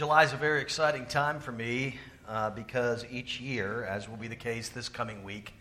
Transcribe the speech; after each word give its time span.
July 0.00 0.24
is 0.24 0.32
a 0.32 0.36
very 0.38 0.62
exciting 0.62 1.04
time 1.04 1.38
for 1.40 1.52
me 1.52 1.98
uh, 2.26 2.48
because 2.48 3.04
each 3.10 3.38
year, 3.38 3.84
as 3.84 4.08
will 4.08 4.16
be 4.16 4.28
the 4.28 4.34
case 4.34 4.70
this 4.70 4.88
coming 4.88 5.22
week, 5.24 5.52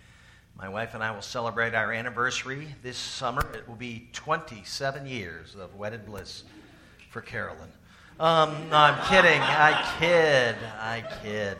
my 0.57 0.69
wife 0.69 0.93
and 0.93 1.03
I 1.03 1.11
will 1.11 1.21
celebrate 1.21 1.75
our 1.75 1.91
anniversary 1.91 2.73
this 2.81 2.95
summer. 2.95 3.41
It 3.53 3.67
will 3.67 3.75
be 3.75 4.07
27 4.13 5.05
years 5.05 5.57
of 5.59 5.75
wedded 5.75 6.05
bliss 6.05 6.45
for 7.09 7.19
Carolyn. 7.19 7.67
Um, 8.17 8.69
no, 8.69 8.77
I'm 8.77 9.05
kidding. 9.09 9.41
I 9.41 9.97
kid. 9.99 10.55
I 10.79 11.03
kid. 11.21 11.57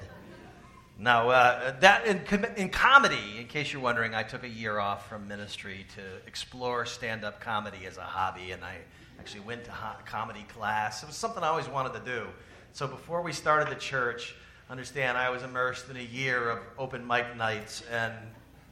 No, 0.98 1.32
uh, 1.32 1.77
that 1.82 2.05
in, 2.07 2.20
com- 2.20 2.55
in 2.55 2.70
comedy, 2.70 3.39
in 3.39 3.48
case 3.48 3.73
you're 3.73 3.82
wondering, 3.82 4.16
I 4.16 4.23
took 4.23 4.46
a 4.46 4.50
year 4.50 4.80
off 4.80 5.09
from 5.09 5.27
ministry 5.27 5.86
to 5.96 6.02
explore 6.25 6.86
stand-up 6.86 7.41
comedy 7.41 7.86
as 7.86 7.98
a 7.98 8.04
hobby, 8.04 8.52
and 8.52 8.64
I 8.64 8.77
actually 9.20 9.41
went 9.41 9.66
to 9.66 9.71
ho- 9.71 9.98
comedy 10.05 10.46
class. 10.48 11.04
It 11.04 11.07
was 11.07 11.18
something 11.18 11.43
I 11.43 11.50
always 11.50 11.68
wanted 11.68 11.91
to 11.96 12.09
do. 12.09 12.27
So 12.73 12.88
before 12.88 13.21
we 13.21 13.33
started 13.33 13.70
the 13.70 13.79
church, 13.79 14.35
understand 14.70 15.17
I 15.17 15.30
was 15.30 15.44
immersed 15.44 15.89
in 15.89 15.98
a 15.98 16.03
year 16.03 16.49
of 16.49 16.59
open 16.77 17.05
mic 17.05 17.35
nights 17.35 17.84
and 17.91 18.13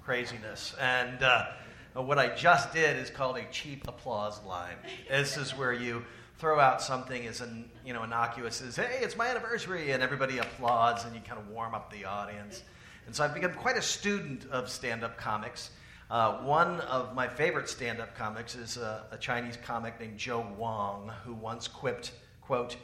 craziness. 0.04 0.76
And 0.80 1.22
uh, 1.24 1.48
what 1.96 2.20
I 2.20 2.34
just 2.36 2.72
did 2.72 2.98
is 2.98 3.10
called 3.10 3.38
a 3.38 3.46
cheap 3.52 3.88
applause 3.88 4.42
line. 4.44 4.76
This 5.10 5.36
is 5.36 5.58
where 5.58 5.74
you 5.74 6.06
throw 6.38 6.60
out 6.60 6.82
something 6.82 7.26
as 7.26 7.42
an, 7.42 7.70
you 7.84 7.94
know, 7.94 8.04
innocuous 8.04 8.62
as, 8.62 8.76
hey, 8.76 9.00
it's 9.02 9.18
my 9.18 9.28
anniversary, 9.28 9.92
and 9.92 10.04
everybody 10.04 10.38
applauds, 10.38 11.04
and 11.04 11.16
you 11.16 11.22
kind 11.22 11.40
of 11.40 11.50
warm 11.50 11.74
up 11.74 11.92
the 11.92 12.06
audience. 12.06 12.62
And 13.08 13.16
so 13.16 13.24
I've 13.24 13.34
become 13.34 13.54
quite 13.54 13.78
a 13.78 13.82
student 13.82 14.46
of 14.52 14.70
stand-up 14.70 15.18
comics. 15.18 15.72
Uh, 16.12 16.34
one 16.44 16.80
of 16.82 17.16
my 17.16 17.28
favorite 17.28 17.68
stand-up 17.68 18.16
comics 18.16 18.56
is 18.56 18.78
a, 18.78 19.06
a 19.12 19.18
Chinese 19.18 19.58
comic 19.66 20.00
named 20.00 20.18
Joe 20.18 20.46
Wong, 20.58 21.12
who 21.26 21.34
once 21.34 21.68
quipped, 21.68 22.12
quote, 22.42 22.78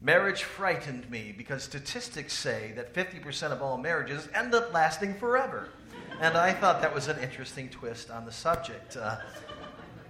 Marriage 0.00 0.42
frightened 0.42 1.10
me 1.10 1.34
because 1.36 1.62
statistics 1.62 2.34
say 2.34 2.72
that 2.76 2.92
50% 2.92 3.50
of 3.50 3.62
all 3.62 3.78
marriages 3.78 4.28
end 4.34 4.54
up 4.54 4.72
lasting 4.72 5.14
forever. 5.14 5.70
And 6.20 6.36
I 6.36 6.52
thought 6.52 6.82
that 6.82 6.94
was 6.94 7.08
an 7.08 7.18
interesting 7.18 7.70
twist 7.70 8.10
on 8.10 8.26
the 8.26 8.32
subject. 8.32 8.96
Uh, 8.96 9.16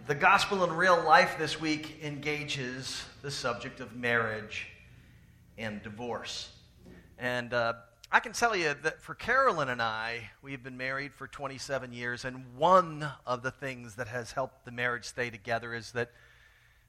the 0.09 0.15
gospel 0.15 0.65
in 0.65 0.73
real 0.73 1.03
life 1.05 1.37
this 1.39 1.61
week 1.61 2.01
engages 2.03 3.05
the 3.23 3.31
subject 3.31 3.79
of 3.81 3.95
marriage 3.95 4.67
and 5.57 5.81
divorce. 5.83 6.51
And 7.19 7.55
uh, 7.55 7.75
I 8.11 8.19
can 8.19 8.33
tell 8.33 8.57
you 8.57 8.75
that 8.83 9.01
for 9.01 9.15
Carolyn 9.15 9.69
and 9.69 9.81
I, 9.81 10.31
we've 10.43 10.63
been 10.63 10.77
married 10.77 11.15
for 11.15 11.29
27 11.29 11.93
years, 11.93 12.25
and 12.25 12.57
one 12.57 13.09
of 13.25 13.43
the 13.43 13.51
things 13.53 13.95
that 13.95 14.09
has 14.09 14.33
helped 14.33 14.65
the 14.65 14.73
marriage 14.73 15.05
stay 15.05 15.31
together 15.31 15.75
is 15.75 15.93
that 15.93 16.11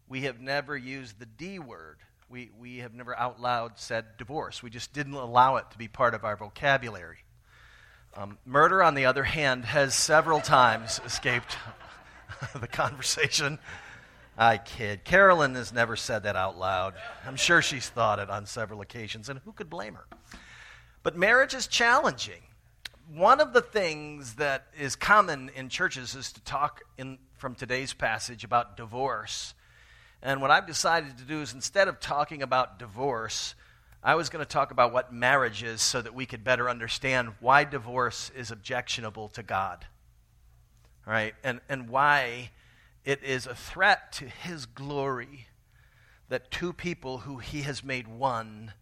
we 0.09 0.21
have 0.21 0.39
never 0.39 0.75
used 0.75 1.19
the 1.19 1.25
D 1.25 1.59
word 1.59 1.97
we, 2.29 2.51
we 2.59 2.77
have 2.79 2.93
never 2.93 3.17
out 3.17 3.39
loud 3.39 3.73
said 3.79 4.05
divorce. 4.17 4.61
We 4.61 4.69
just 4.69 4.93
didn't 4.93 5.13
allow 5.13 5.57
it 5.57 5.65
to 5.71 5.77
be 5.77 5.87
part 5.87 6.13
of 6.13 6.23
our 6.23 6.35
vocabulary. 6.35 7.19
Um, 8.15 8.37
murder, 8.45 8.83
on 8.83 8.95
the 8.95 9.05
other 9.05 9.23
hand, 9.23 9.65
has 9.65 9.93
several 9.95 10.41
times 10.41 10.99
escaped 11.05 11.57
the 12.59 12.67
conversation. 12.67 13.59
I 14.37 14.57
kid. 14.57 15.03
Carolyn 15.03 15.55
has 15.55 15.73
never 15.73 15.95
said 15.95 16.23
that 16.23 16.35
out 16.35 16.57
loud. 16.57 16.93
I'm 17.25 17.37
sure 17.37 17.61
she's 17.61 17.89
thought 17.89 18.19
it 18.19 18.29
on 18.29 18.45
several 18.45 18.81
occasions, 18.81 19.29
and 19.29 19.39
who 19.39 19.51
could 19.51 19.69
blame 19.69 19.95
her? 19.95 20.05
But 21.03 21.17
marriage 21.17 21.53
is 21.53 21.67
challenging. 21.67 22.41
One 23.13 23.39
of 23.39 23.53
the 23.53 23.61
things 23.61 24.35
that 24.35 24.67
is 24.77 24.95
common 24.95 25.49
in 25.55 25.69
churches 25.69 26.13
is 26.13 26.33
to 26.33 26.41
talk 26.41 26.81
in, 26.97 27.19
from 27.37 27.55
today's 27.55 27.93
passage 27.93 28.43
about 28.43 28.75
divorce 28.75 29.53
and 30.21 30.41
what 30.41 30.51
I've 30.51 30.67
decided 30.67 31.17
to 31.17 31.23
do 31.23 31.41
is 31.41 31.53
instead 31.53 31.87
of 31.87 31.99
talking 31.99 32.41
about 32.41 32.79
divorce, 32.79 33.55
I 34.03 34.15
was 34.15 34.29
going 34.29 34.43
to 34.43 34.49
talk 34.49 34.71
about 34.71 34.93
what 34.93 35.13
marriage 35.13 35.63
is 35.63 35.81
so 35.81 36.01
that 36.01 36.13
we 36.13 36.25
could 36.25 36.43
better 36.43 36.69
understand 36.69 37.33
why 37.39 37.63
divorce 37.63 38.31
is 38.35 38.51
objectionable 38.51 39.29
to 39.29 39.43
God. 39.43 39.85
Right? 41.05 41.35
And, 41.43 41.61
and 41.69 41.89
why 41.89 42.51
it 43.05 43.23
is 43.23 43.47
a 43.47 43.55
threat 43.55 44.11
to 44.13 44.25
His 44.25 44.65
glory 44.65 45.47
that 46.29 46.51
two 46.51 46.73
people 46.73 47.19
who 47.19 47.37
He 47.37 47.61
has 47.61 47.83
made 47.83 48.07
one 48.07 48.73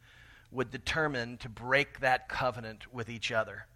would 0.52 0.72
determine 0.72 1.38
to 1.38 1.50
break 1.50 2.00
that 2.00 2.30
covenant 2.30 2.94
with 2.94 3.10
each 3.10 3.32
other. 3.32 3.68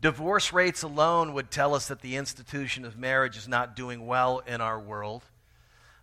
Divorce 0.00 0.52
rates 0.52 0.82
alone 0.82 1.34
would 1.34 1.50
tell 1.50 1.74
us 1.74 1.88
that 1.88 2.02
the 2.02 2.16
institution 2.16 2.84
of 2.84 2.96
marriage 2.96 3.36
is 3.36 3.48
not 3.48 3.74
doing 3.74 4.06
well 4.06 4.38
in 4.46 4.60
our 4.60 4.78
world. 4.78 5.24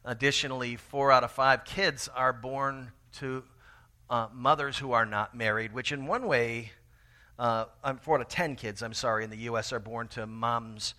Additionally, 0.07 0.75
four 0.75 1.11
out 1.11 1.23
of 1.23 1.31
five 1.31 1.65
kids 1.65 2.07
are 2.15 2.31
born 2.31 2.91
to 3.13 3.43
uh, 4.07 4.27
mothers 4.31 4.77
who 4.77 4.91
are 4.91 5.05
not 5.05 5.35
married, 5.35 5.73
which 5.73 5.91
in 5.91 6.05
one 6.05 6.27
way, 6.27 6.71
uh, 7.39 7.65
four 8.01 8.19
out 8.19 8.21
of 8.21 8.27
ten 8.27 8.55
kids, 8.55 8.83
I'm 8.83 8.93
sorry, 8.93 9.23
in 9.23 9.31
the 9.31 9.37
U.S. 9.37 9.73
are 9.73 9.79
born 9.79 10.07
to 10.09 10.27
moms 10.27 10.93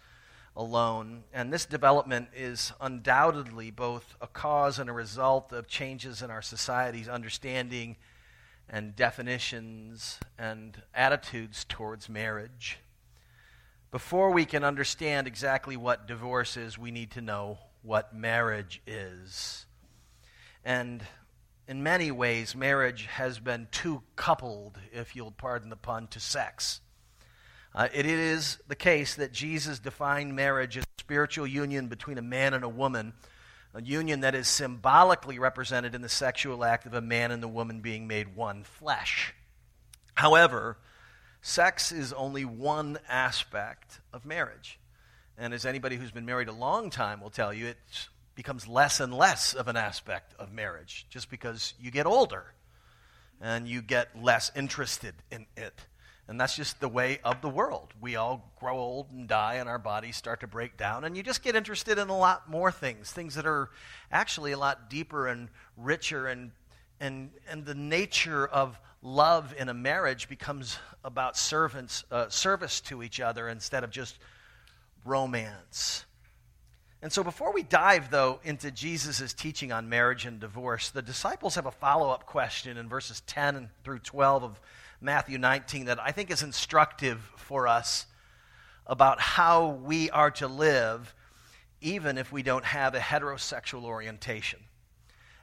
alone. 0.56 1.22
And 1.32 1.52
this 1.52 1.66
development 1.66 2.30
is 2.34 2.72
undoubtedly 2.80 3.70
both 3.70 4.16
a 4.20 4.26
cause 4.26 4.80
and 4.80 4.90
a 4.90 4.92
result 4.92 5.52
of 5.52 5.68
changes 5.68 6.20
in 6.20 6.32
our 6.32 6.42
society's 6.42 7.08
understanding 7.08 7.94
and 8.68 8.96
definitions 8.96 10.18
and 10.36 10.82
attitudes 10.92 11.64
towards 11.68 12.08
marriage. 12.08 12.80
Before 13.92 14.32
we 14.32 14.44
can 14.44 14.64
understand 14.64 15.28
exactly 15.28 15.76
what 15.76 16.08
divorce 16.08 16.56
is, 16.56 16.76
we 16.76 16.90
need 16.90 17.12
to 17.12 17.20
know 17.20 17.58
what 17.86 18.14
marriage 18.14 18.82
is. 18.86 19.64
And 20.64 21.02
in 21.69 21.82
many 21.82 22.10
ways, 22.10 22.56
marriage 22.56 23.06
has 23.06 23.38
been 23.38 23.69
too 23.70 24.02
coupled, 24.16 24.78
if 24.92 25.14
you'll 25.14 25.30
pardon 25.30 25.70
the 25.70 25.76
pun, 25.76 26.08
to 26.08 26.20
sex. 26.20 26.80
Uh, 27.74 27.88
it 27.94 28.06
is 28.06 28.58
the 28.66 28.74
case 28.74 29.14
that 29.14 29.32
Jesus 29.32 29.78
defined 29.78 30.34
marriage 30.34 30.76
as 30.76 30.84
a 30.84 31.00
spiritual 31.00 31.47
union 31.47 31.86
between 31.86 32.19
a 32.19 32.22
man 32.22 32.54
and 32.54 32.64
a 32.64 32.69
woman, 32.69 33.12
a 33.74 33.82
union 33.82 34.20
that 34.20 34.34
is 34.34 34.48
symbolically 34.48 35.38
represented 35.38 35.94
in 35.94 36.03
the 36.03 36.08
sexual 36.08 36.64
act 36.64 36.86
of 36.86 36.94
a 36.94 37.00
man 37.00 37.30
and 37.30 37.42
the 37.42 37.48
woman 37.48 37.80
being 37.80 38.06
made 38.06 38.34
one 38.34 38.64
flesh. 38.64 39.34
However, 40.14 40.78
sex 41.42 41.92
is 41.92 42.12
only 42.12 42.44
one 42.44 42.98
aspect 43.08 44.00
of 44.12 44.24
marriage. 44.24 44.80
And 45.38 45.52
as 45.52 45.66
anybody 45.66 45.97
who's 45.97 46.10
been 46.10 46.26
married 46.26 46.48
a 46.48 46.52
long 46.52 46.91
time 46.91 47.20
will 47.20 47.30
tell 47.30 47.52
you, 47.52 47.66
it 47.66 47.76
becomes 48.34 48.66
less 48.66 49.00
and 49.00 49.12
less 49.12 49.54
of 49.54 49.69
an 49.69 49.76
aspect 49.76 50.34
of 50.38 50.52
marriage 50.52 51.06
just 51.10 51.30
because 51.30 51.74
you 51.80 51.91
get 51.91 52.06
older 52.06 52.52
and 53.41 53.69
you 53.69 53.82
get 53.82 54.22
less 54.22 54.50
interested 54.56 55.14
in 55.30 55.47
it. 55.56 55.86
And 56.28 56.41
that's 56.41 56.56
just 56.56 56.80
the 56.80 56.88
way 56.88 57.20
of 57.22 57.41
the 57.41 57.48
world. 57.48 57.92
We 58.00 58.16
all 58.16 58.52
grow 58.58 58.76
old 58.78 59.10
and 59.12 59.28
die, 59.28 59.54
and 59.54 59.69
our 59.69 59.78
bodies 59.78 60.16
start 60.16 60.41
to 60.41 60.48
break 60.48 60.76
down, 60.76 61.04
and 61.04 61.16
you 61.16 61.22
just 61.22 61.42
get 61.42 61.54
interested 61.54 61.98
in 61.98 62.08
a 62.08 62.18
lot 62.18 62.50
more 62.50 62.72
things, 62.72 63.12
things 63.12 63.36
that 63.36 63.47
are 63.47 63.70
actually 64.10 64.50
a 64.50 64.58
lot 64.58 64.91
deeper 64.91 65.28
and 65.28 65.48
richer, 65.76 66.26
and, 66.26 66.50
and, 66.98 67.30
and 67.48 67.64
the 67.64 67.76
nature 67.76 68.44
of 68.44 68.80
love 69.03 69.54
in 69.56 69.68
a 69.68 69.74
marriage 69.74 70.28
becomes 70.28 70.78
about 71.04 71.36
servants, 71.36 72.03
uh, 72.10 72.28
service 72.28 72.80
to 72.80 73.04
each 73.04 73.20
other 73.20 73.48
instead 73.48 73.84
of 73.84 73.91
just 73.91 74.18
romance. 75.06 76.04
And 77.02 77.12
so, 77.12 77.22
before 77.22 77.52
we 77.52 77.62
dive, 77.62 78.10
though, 78.10 78.40
into 78.42 78.70
Jesus' 78.70 79.32
teaching 79.32 79.70
on 79.70 79.88
marriage 79.88 80.26
and 80.26 80.40
divorce, 80.40 80.90
the 80.90 81.02
disciples 81.02 81.54
have 81.54 81.66
a 81.66 81.70
follow 81.70 82.10
up 82.10 82.26
question 82.26 82.76
in 82.76 82.88
verses 82.88 83.22
10 83.26 83.70
through 83.84 84.00
12 84.00 84.42
of 84.42 84.60
Matthew 85.00 85.38
19 85.38 85.86
that 85.86 86.00
I 86.00 86.10
think 86.10 86.30
is 86.30 86.42
instructive 86.42 87.20
for 87.36 87.68
us 87.68 88.06
about 88.86 89.20
how 89.20 89.68
we 89.84 90.10
are 90.10 90.30
to 90.32 90.48
live, 90.48 91.14
even 91.80 92.18
if 92.18 92.32
we 92.32 92.42
don't 92.42 92.64
have 92.64 92.94
a 92.94 92.98
heterosexual 92.98 93.84
orientation. 93.84 94.60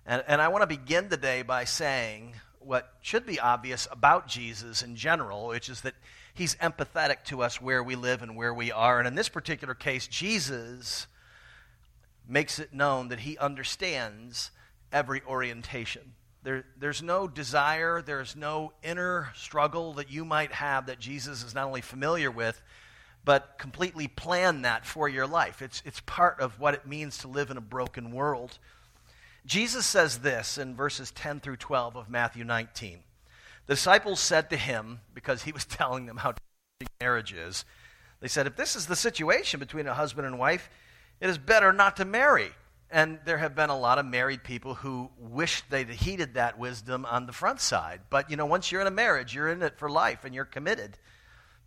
And, 0.05 0.23
and 0.27 0.41
I 0.41 0.49
want 0.49 0.63
to 0.63 0.67
begin 0.67 1.09
today 1.09 1.43
by 1.43 1.65
saying 1.65 2.33
what 2.59 2.93
should 3.01 3.25
be 3.25 3.39
obvious 3.39 3.87
about 3.91 4.27
Jesus 4.27 4.81
in 4.81 4.95
general, 4.95 5.47
which 5.47 5.69
is 5.69 5.81
that 5.81 5.93
he's 6.33 6.55
empathetic 6.55 7.23
to 7.25 7.41
us 7.41 7.61
where 7.61 7.83
we 7.83 7.95
live 7.95 8.21
and 8.21 8.35
where 8.35 8.53
we 8.53 8.71
are. 8.71 8.99
And 8.99 9.07
in 9.07 9.15
this 9.15 9.29
particular 9.29 9.73
case, 9.73 10.07
Jesus 10.07 11.07
makes 12.27 12.59
it 12.59 12.73
known 12.73 13.09
that 13.09 13.19
he 13.19 13.37
understands 13.37 14.51
every 14.91 15.21
orientation. 15.27 16.13
There, 16.43 16.65
there's 16.77 17.01
no 17.01 17.27
desire, 17.27 18.01
there's 18.01 18.35
no 18.35 18.73
inner 18.83 19.29
struggle 19.35 19.93
that 19.93 20.11
you 20.11 20.25
might 20.25 20.51
have 20.51 20.87
that 20.87 20.99
Jesus 20.99 21.43
is 21.43 21.55
not 21.55 21.67
only 21.67 21.81
familiar 21.81 22.29
with, 22.29 22.61
but 23.25 23.57
completely 23.57 24.07
plan 24.07 24.63
that 24.63 24.85
for 24.85 25.07
your 25.07 25.25
life. 25.25 25.61
It's, 25.61 25.81
it's 25.85 26.01
part 26.01 26.41
of 26.41 26.59
what 26.59 26.73
it 26.73 26.85
means 26.85 27.19
to 27.19 27.29
live 27.29 27.49
in 27.49 27.57
a 27.57 27.61
broken 27.61 28.11
world. 28.11 28.57
Jesus 29.45 29.85
says 29.85 30.19
this 30.19 30.57
in 30.57 30.75
verses 30.75 31.11
10 31.11 31.39
through 31.39 31.57
12 31.57 31.95
of 31.95 32.09
Matthew 32.09 32.43
19. 32.43 32.99
The 33.65 33.75
disciples 33.75 34.19
said 34.19 34.49
to 34.49 34.57
him, 34.57 35.01
because 35.13 35.43
he 35.43 35.51
was 35.51 35.65
telling 35.65 36.05
them 36.05 36.17
how 36.17 36.33
marriage 36.99 37.33
is, 37.33 37.65
they 38.19 38.27
said, 38.27 38.47
If 38.47 38.55
this 38.55 38.75
is 38.75 38.87
the 38.87 38.95
situation 38.95 39.59
between 39.59 39.87
a 39.87 39.93
husband 39.93 40.27
and 40.27 40.39
wife, 40.39 40.69
it 41.19 41.29
is 41.29 41.37
better 41.37 41.73
not 41.73 41.97
to 41.97 42.05
marry. 42.05 42.51
And 42.89 43.19
there 43.25 43.39
have 43.39 43.55
been 43.55 43.71
a 43.71 43.79
lot 43.79 43.97
of 43.97 44.05
married 44.05 44.43
people 44.43 44.75
who 44.75 45.09
wish 45.17 45.63
they'd 45.69 45.89
heeded 45.89 46.35
that 46.35 46.59
wisdom 46.59 47.05
on 47.05 47.25
the 47.25 47.33
front 47.33 47.59
side. 47.59 48.01
But, 48.09 48.29
you 48.29 48.37
know, 48.37 48.45
once 48.45 48.71
you're 48.71 48.81
in 48.81 48.87
a 48.87 48.91
marriage, 48.91 49.33
you're 49.33 49.49
in 49.49 49.63
it 49.63 49.79
for 49.79 49.89
life 49.89 50.25
and 50.25 50.35
you're 50.35 50.45
committed. 50.45 50.97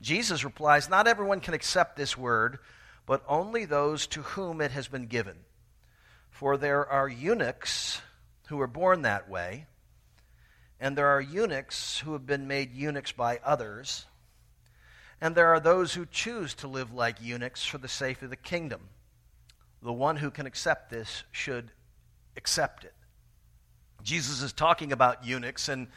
Jesus 0.01 0.45
replies, 0.45 0.89
Not 0.89 1.09
everyone 1.09 1.41
can 1.41 1.55
accept 1.55 1.97
this 1.97 2.17
word, 2.17 2.59
but 3.07 3.25
only 3.29 3.65
those 3.65 4.07
to 4.09 4.23
whom 4.23 4.61
it 4.61 4.71
has 4.71 4.89
been 4.89 5.07
given. 5.07 5.39
For 6.31 6.57
there 6.57 6.87
are 6.87 7.09
eunuchs 7.09 8.01
who 8.49 8.61
are 8.61 8.67
born 8.67 9.03
that 9.03 9.29
way, 9.29 9.67
and 10.81 10.97
there 10.97 11.09
are 11.09 11.21
eunuchs 11.21 11.99
who 12.01 12.13
have 12.13 12.27
been 12.27 12.47
made 12.47 12.75
eunuchs 12.75 13.13
by 13.13 13.41
others, 13.45 14.07
and 15.21 15.35
there 15.35 15.49
are 15.49 15.61
those 15.61 15.95
who 15.95 16.07
choose 16.07 16.55
to 16.55 16.69
live 16.69 16.93
like 16.93 17.17
eunuchs 17.23 17.65
for 17.65 17.79
the 17.79 17.89
sake 17.89 18.21
of 18.23 18.31
the 18.31 18.37
kingdom. 18.37 18.81
The 19.83 19.93
one 19.93 20.17
who 20.17 20.31
can 20.31 20.47
accept 20.47 20.91
this 20.91 21.25
should 21.33 21.71
accept 22.37 22.85
it. 22.85 22.95
Jesus 24.03 24.43
is 24.43 24.53
talking 24.53 24.93
about 24.93 25.25
eunuchs, 25.25 25.69
and 25.69 25.89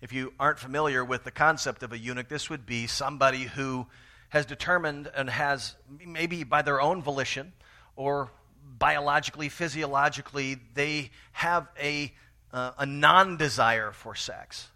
if 0.00 0.12
you 0.12 0.32
aren't 0.38 0.58
familiar 0.58 1.04
with 1.04 1.24
the 1.24 1.30
concept 1.30 1.82
of 1.82 1.92
a 1.92 1.98
eunuch, 1.98 2.28
this 2.28 2.50
would 2.50 2.66
be 2.66 2.86
somebody 2.86 3.44
who 3.44 3.86
has 4.28 4.44
determined 4.44 5.10
and 5.16 5.30
has, 5.30 5.74
maybe 6.04 6.44
by 6.44 6.62
their 6.62 6.80
own 6.80 7.02
volition 7.02 7.52
or 7.94 8.30
biologically, 8.78 9.48
physiologically, 9.48 10.58
they 10.74 11.10
have 11.32 11.68
a, 11.80 12.12
uh, 12.52 12.72
a 12.78 12.86
non 12.86 13.36
desire 13.36 13.92
for 13.92 14.14
sex. 14.14 14.68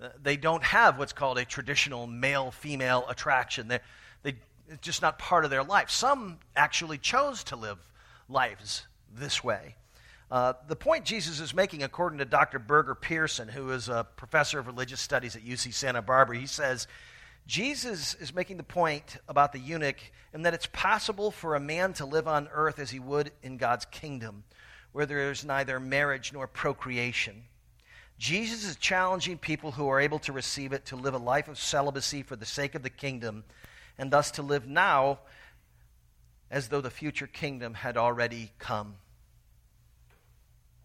Uh, 0.00 0.08
they 0.22 0.36
don't 0.36 0.64
have 0.64 0.98
what's 0.98 1.12
called 1.12 1.38
a 1.38 1.44
traditional 1.44 2.06
male 2.06 2.50
female 2.50 3.04
attraction. 3.08 3.68
They, 3.68 3.80
they, 4.22 4.34
it's 4.68 4.80
just 4.80 5.02
not 5.02 5.18
part 5.18 5.44
of 5.44 5.50
their 5.50 5.62
life. 5.62 5.90
Some 5.90 6.38
actually 6.56 6.98
chose 6.98 7.44
to 7.44 7.56
live 7.56 7.78
lives 8.28 8.86
this 9.14 9.44
way. 9.44 9.76
Uh, 10.30 10.54
the 10.66 10.76
point 10.76 11.04
Jesus 11.04 11.40
is 11.40 11.52
making, 11.52 11.82
according 11.82 12.18
to 12.20 12.24
Dr. 12.24 12.58
Birger 12.58 12.94
Pearson, 12.94 13.48
who 13.48 13.70
is 13.70 13.90
a 13.90 14.06
professor 14.16 14.58
of 14.58 14.66
religious 14.66 14.98
studies 14.98 15.36
at 15.36 15.44
UC 15.44 15.74
Santa 15.74 16.00
Barbara, 16.00 16.38
he 16.38 16.46
says, 16.46 16.88
Jesus 17.46 18.14
is 18.14 18.34
making 18.34 18.56
the 18.56 18.62
point 18.62 19.18
about 19.28 19.52
the 19.52 19.58
eunuch 19.58 19.98
in 20.32 20.42
that 20.42 20.54
it's 20.54 20.68
possible 20.72 21.30
for 21.30 21.54
a 21.54 21.60
man 21.60 21.92
to 21.94 22.06
live 22.06 22.26
on 22.26 22.48
earth 22.52 22.78
as 22.78 22.90
he 22.90 22.98
would 22.98 23.30
in 23.42 23.58
God's 23.58 23.84
kingdom, 23.84 24.44
where 24.92 25.06
there 25.06 25.30
is 25.30 25.44
neither 25.44 25.80
marriage 25.80 26.32
nor 26.32 26.46
procreation. 26.46 27.44
Jesus 28.18 28.64
is 28.64 28.76
challenging 28.76 29.38
people 29.38 29.72
who 29.72 29.88
are 29.88 30.00
able 30.00 30.20
to 30.20 30.32
receive 30.32 30.72
it 30.72 30.86
to 30.86 30.96
live 30.96 31.14
a 31.14 31.18
life 31.18 31.48
of 31.48 31.58
celibacy 31.58 32.22
for 32.22 32.36
the 32.36 32.46
sake 32.46 32.74
of 32.74 32.82
the 32.82 32.90
kingdom, 32.90 33.44
and 33.98 34.10
thus 34.10 34.30
to 34.32 34.42
live 34.42 34.66
now 34.66 35.18
as 36.50 36.68
though 36.68 36.80
the 36.80 36.90
future 36.90 37.26
kingdom 37.26 37.74
had 37.74 37.96
already 37.96 38.52
come. 38.58 38.94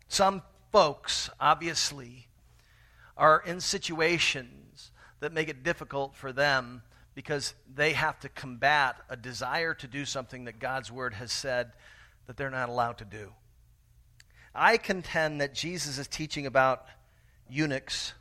Some 0.07 0.41
folks, 0.71 1.29
obviously, 1.39 2.27
are 3.17 3.43
in 3.45 3.59
situations 3.59 4.91
that 5.19 5.33
make 5.33 5.49
it 5.49 5.63
difficult 5.63 6.15
for 6.15 6.31
them 6.31 6.81
because 7.13 7.53
they 7.73 7.93
have 7.93 8.19
to 8.19 8.29
combat 8.29 8.95
a 9.09 9.17
desire 9.17 9.73
to 9.73 9.87
do 9.87 10.05
something 10.05 10.45
that 10.45 10.59
God's 10.59 10.91
word 10.91 11.15
has 11.15 11.31
said 11.31 11.71
that 12.27 12.37
they're 12.37 12.49
not 12.49 12.69
allowed 12.69 12.99
to 12.99 13.05
do. 13.05 13.31
I 14.57 14.77
contend 14.77 15.39
that 15.39 15.53
Jesus 15.53 15.99
is 15.99 16.07
teaching 16.07 16.47
about 16.47 16.87
eunuchs 17.47 18.13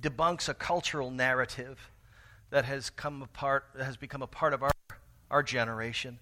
debunks 0.00 0.48
a 0.48 0.54
cultural 0.54 1.10
narrative 1.10 1.90
that 2.50 2.64
has 2.64 2.90
come 2.90 3.22
apart 3.22 3.64
has 3.78 3.96
become 3.96 4.22
a 4.22 4.26
part 4.26 4.52
of 4.52 4.62
our, 4.62 4.70
our 5.30 5.42
generation, 5.42 6.18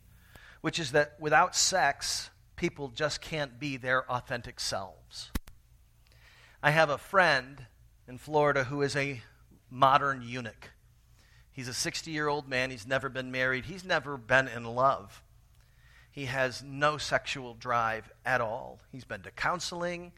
which 0.63 0.79
is 0.79 0.93
that 0.93 1.17
without 1.21 1.55
sex, 1.55 2.31
people 2.57 2.89
just 2.89 3.21
can't 3.21 3.59
be 3.59 3.77
their 3.77 4.11
authentic 4.11 4.59
selves. 4.59 5.31
I 6.63 6.71
have 6.71 6.89
a 6.89 6.99
friend 6.99 7.67
in 8.09 8.17
Florida 8.17 8.65
who 8.65 8.81
is 8.83 8.97
a 8.97 9.23
modern 9.71 10.23
eunuch. 10.23 10.71
He's 11.53 11.69
a 11.69 11.75
60 11.75 12.11
year 12.11 12.29
old 12.29 12.49
man. 12.49 12.71
He's 12.71 12.87
never 12.87 13.09
been 13.09 13.31
married. 13.31 13.67
He's 13.67 13.85
never 13.85 14.17
been 14.17 14.49
in 14.49 14.65
love. 14.65 15.23
He 16.13 16.25
has 16.27 16.63
no 16.63 16.99
sexual 16.99 17.55
drive 17.55 18.11
at 18.25 18.41
all. 18.41 18.81
He's 18.91 19.05
been 19.05 19.23
to 19.23 19.31
counseling. 19.31 20.13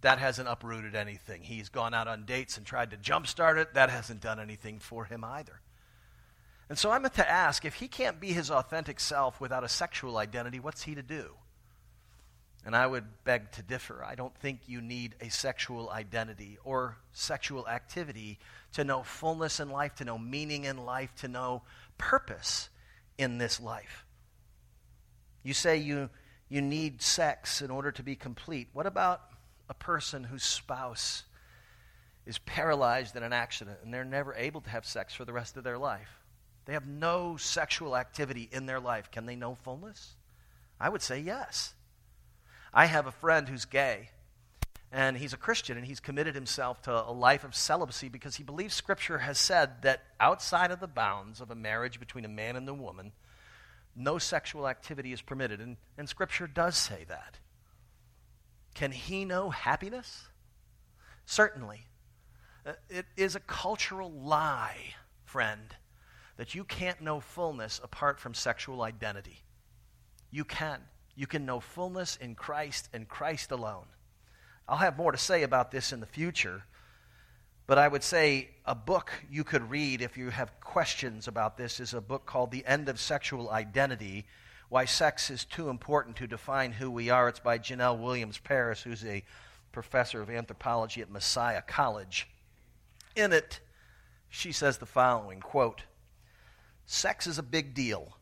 That 0.00 0.18
hasn't 0.18 0.48
uprooted 0.48 0.94
anything. 0.94 1.42
He's 1.42 1.68
gone 1.68 1.94
out 1.94 2.08
on 2.08 2.24
dates 2.24 2.56
and 2.56 2.64
tried 2.64 2.90
to 2.92 2.96
jumpstart 2.96 3.58
it. 3.58 3.74
That 3.74 3.90
hasn't 3.90 4.20
done 4.20 4.38
anything 4.38 4.78
for 4.78 5.04
him 5.04 5.24
either. 5.24 5.60
And 6.68 6.78
so 6.78 6.90
I'm 6.90 7.02
to 7.02 7.30
ask 7.30 7.64
if 7.64 7.74
he 7.74 7.88
can't 7.88 8.20
be 8.20 8.32
his 8.32 8.50
authentic 8.50 9.00
self 9.00 9.40
without 9.40 9.64
a 9.64 9.68
sexual 9.68 10.18
identity, 10.18 10.60
what's 10.60 10.82
he 10.82 10.94
to 10.94 11.02
do? 11.02 11.30
And 12.64 12.76
I 12.76 12.86
would 12.86 13.04
beg 13.24 13.50
to 13.52 13.62
differ. 13.62 14.04
I 14.04 14.14
don't 14.14 14.36
think 14.36 14.60
you 14.66 14.82
need 14.82 15.14
a 15.20 15.30
sexual 15.30 15.88
identity 15.90 16.58
or 16.64 16.98
sexual 17.12 17.66
activity 17.66 18.38
to 18.74 18.84
know 18.84 19.02
fullness 19.02 19.58
in 19.58 19.70
life, 19.70 19.94
to 19.96 20.04
know 20.04 20.18
meaning 20.18 20.64
in 20.64 20.84
life, 20.84 21.14
to 21.16 21.28
know 21.28 21.62
purpose 21.96 22.68
in 23.16 23.38
this 23.38 23.58
life. 23.60 24.04
You 25.48 25.54
say 25.54 25.78
you, 25.78 26.10
you 26.50 26.60
need 26.60 27.00
sex 27.00 27.62
in 27.62 27.70
order 27.70 27.90
to 27.92 28.02
be 28.02 28.16
complete. 28.16 28.68
What 28.74 28.84
about 28.84 29.22
a 29.70 29.72
person 29.72 30.22
whose 30.22 30.42
spouse 30.42 31.24
is 32.26 32.36
paralyzed 32.36 33.16
in 33.16 33.22
an 33.22 33.32
accident 33.32 33.78
and 33.82 33.94
they're 33.94 34.04
never 34.04 34.34
able 34.34 34.60
to 34.60 34.68
have 34.68 34.84
sex 34.84 35.14
for 35.14 35.24
the 35.24 35.32
rest 35.32 35.56
of 35.56 35.64
their 35.64 35.78
life? 35.78 36.20
They 36.66 36.74
have 36.74 36.86
no 36.86 37.38
sexual 37.38 37.96
activity 37.96 38.50
in 38.52 38.66
their 38.66 38.78
life. 38.78 39.10
Can 39.10 39.24
they 39.24 39.36
know 39.36 39.54
fullness? 39.54 40.16
I 40.78 40.90
would 40.90 41.00
say 41.00 41.18
yes. 41.18 41.72
I 42.74 42.84
have 42.84 43.06
a 43.06 43.10
friend 43.10 43.48
who's 43.48 43.64
gay, 43.64 44.10
and 44.92 45.16
he's 45.16 45.32
a 45.32 45.38
Christian, 45.38 45.78
and 45.78 45.86
he's 45.86 45.98
committed 45.98 46.34
himself 46.34 46.82
to 46.82 46.92
a 46.92 47.10
life 47.10 47.44
of 47.44 47.54
celibacy 47.54 48.10
because 48.10 48.36
he 48.36 48.44
believes 48.44 48.74
Scripture 48.74 49.16
has 49.16 49.38
said 49.38 49.80
that 49.80 50.02
outside 50.20 50.70
of 50.70 50.80
the 50.80 50.86
bounds 50.86 51.40
of 51.40 51.50
a 51.50 51.54
marriage 51.54 51.98
between 51.98 52.26
a 52.26 52.28
man 52.28 52.54
and 52.54 52.68
a 52.68 52.74
woman, 52.74 53.12
no 53.98 54.18
sexual 54.18 54.68
activity 54.68 55.12
is 55.12 55.20
permitted. 55.20 55.60
And, 55.60 55.76
and 55.96 56.08
Scripture 56.08 56.46
does 56.46 56.76
say 56.76 57.04
that. 57.08 57.38
Can 58.74 58.92
he 58.92 59.24
know 59.24 59.50
happiness? 59.50 60.28
Certainly. 61.26 61.86
Uh, 62.64 62.72
it 62.88 63.06
is 63.16 63.34
a 63.34 63.40
cultural 63.40 64.10
lie, 64.10 64.94
friend, 65.24 65.74
that 66.36 66.54
you 66.54 66.64
can't 66.64 67.00
know 67.00 67.20
fullness 67.20 67.80
apart 67.82 68.20
from 68.20 68.34
sexual 68.34 68.82
identity. 68.82 69.42
You 70.30 70.44
can. 70.44 70.80
You 71.16 71.26
can 71.26 71.44
know 71.44 71.58
fullness 71.58 72.16
in 72.16 72.36
Christ 72.36 72.88
and 72.92 73.08
Christ 73.08 73.50
alone. 73.50 73.86
I'll 74.68 74.76
have 74.76 74.96
more 74.96 75.12
to 75.12 75.18
say 75.18 75.42
about 75.42 75.70
this 75.70 75.92
in 75.92 76.00
the 76.00 76.06
future, 76.06 76.64
but 77.68 77.76
I 77.78 77.86
would 77.86 78.02
say 78.02 78.48
a 78.64 78.74
book 78.74 79.12
you 79.30 79.44
could 79.44 79.70
read 79.70 80.00
if 80.00 80.16
you 80.16 80.30
have 80.30 80.58
questions 80.58 81.28
about 81.28 81.58
this 81.58 81.80
is 81.80 81.92
a 81.92 82.00
book 82.00 82.24
called 82.24 82.50
The 82.50 82.64
End 82.66 82.88
of 82.88 82.98
Sexual 82.98 83.50
Identity 83.50 84.24
Why 84.70 84.86
Sex 84.86 85.28
is 85.28 85.44
Too 85.44 85.68
Important 85.68 86.16
to 86.16 86.26
Define 86.26 86.72
Who 86.72 86.90
We 86.90 87.10
Are. 87.10 87.28
It's 87.28 87.40
by 87.40 87.58
Jenell 87.58 88.00
Williams 88.00 88.38
Paris, 88.38 88.82
who's 88.82 89.04
a 89.04 89.22
professor 89.70 90.22
of 90.22 90.30
anthropology 90.30 91.02
at 91.02 91.10
Messiah 91.10 91.60
College. 91.60 92.26
In 93.14 93.34
it, 93.34 93.60
she 94.30 94.50
says 94.50 94.78
the 94.78 94.86
following 94.86 95.40
quote, 95.40 95.82
Sex 96.86 97.26
is 97.26 97.38
a 97.38 97.42
big 97.42 97.74
deal 97.74 98.16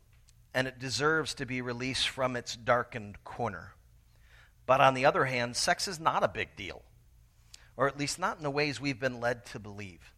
and 0.53 0.67
it 0.67 0.81
deserves 0.81 1.35
to 1.35 1.47
be 1.47 1.63
released 1.63 2.09
from 2.09 2.35
its 2.35 2.57
darkened 2.57 3.23
corner. 3.23 3.75
But 4.67 4.81
on 4.81 4.95
the 4.95 5.05
other 5.05 5.27
hand, 5.27 5.55
sex 5.55 5.87
is 5.87 6.01
not 6.01 6.25
a 6.25 6.29
big 6.29 6.57
deal, 6.57 6.83
or 7.77 7.87
at 7.87 7.99
least 7.99 8.19
not 8.19 8.39
in 8.39 8.43
the 8.43 8.51
ways 8.51 8.81
we've 8.81 9.01
been 9.01 9.21
led 9.21 9.45
to 9.47 9.59
believe. 9.59 10.13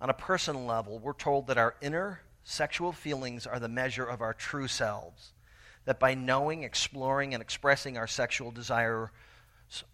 On 0.00 0.10
a 0.10 0.14
personal 0.14 0.64
level, 0.64 0.98
we're 0.98 1.12
told 1.12 1.46
that 1.46 1.58
our 1.58 1.76
inner 1.80 2.22
sexual 2.44 2.92
feelings 2.92 3.46
are 3.46 3.60
the 3.60 3.68
measure 3.68 4.04
of 4.04 4.20
our 4.20 4.34
true 4.34 4.66
selves, 4.68 5.32
that 5.84 6.00
by 6.00 6.14
knowing, 6.14 6.62
exploring, 6.62 7.34
and 7.34 7.42
expressing 7.42 7.96
our 7.96 8.06
sexual 8.06 8.50
desire, 8.50 9.12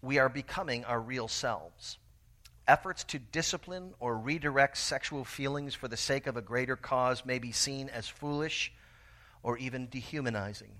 we 0.01 0.17
are 0.17 0.29
becoming 0.29 0.83
our 0.85 0.99
real 0.99 1.27
selves. 1.27 1.97
Efforts 2.67 3.03
to 3.05 3.19
discipline 3.19 3.93
or 3.99 4.17
redirect 4.17 4.77
sexual 4.77 5.23
feelings 5.23 5.73
for 5.73 5.87
the 5.87 5.97
sake 5.97 6.27
of 6.27 6.37
a 6.37 6.41
greater 6.41 6.75
cause 6.75 7.25
may 7.25 7.39
be 7.39 7.51
seen 7.51 7.89
as 7.89 8.07
foolish 8.07 8.71
or 9.41 9.57
even 9.57 9.87
dehumanizing. 9.89 10.71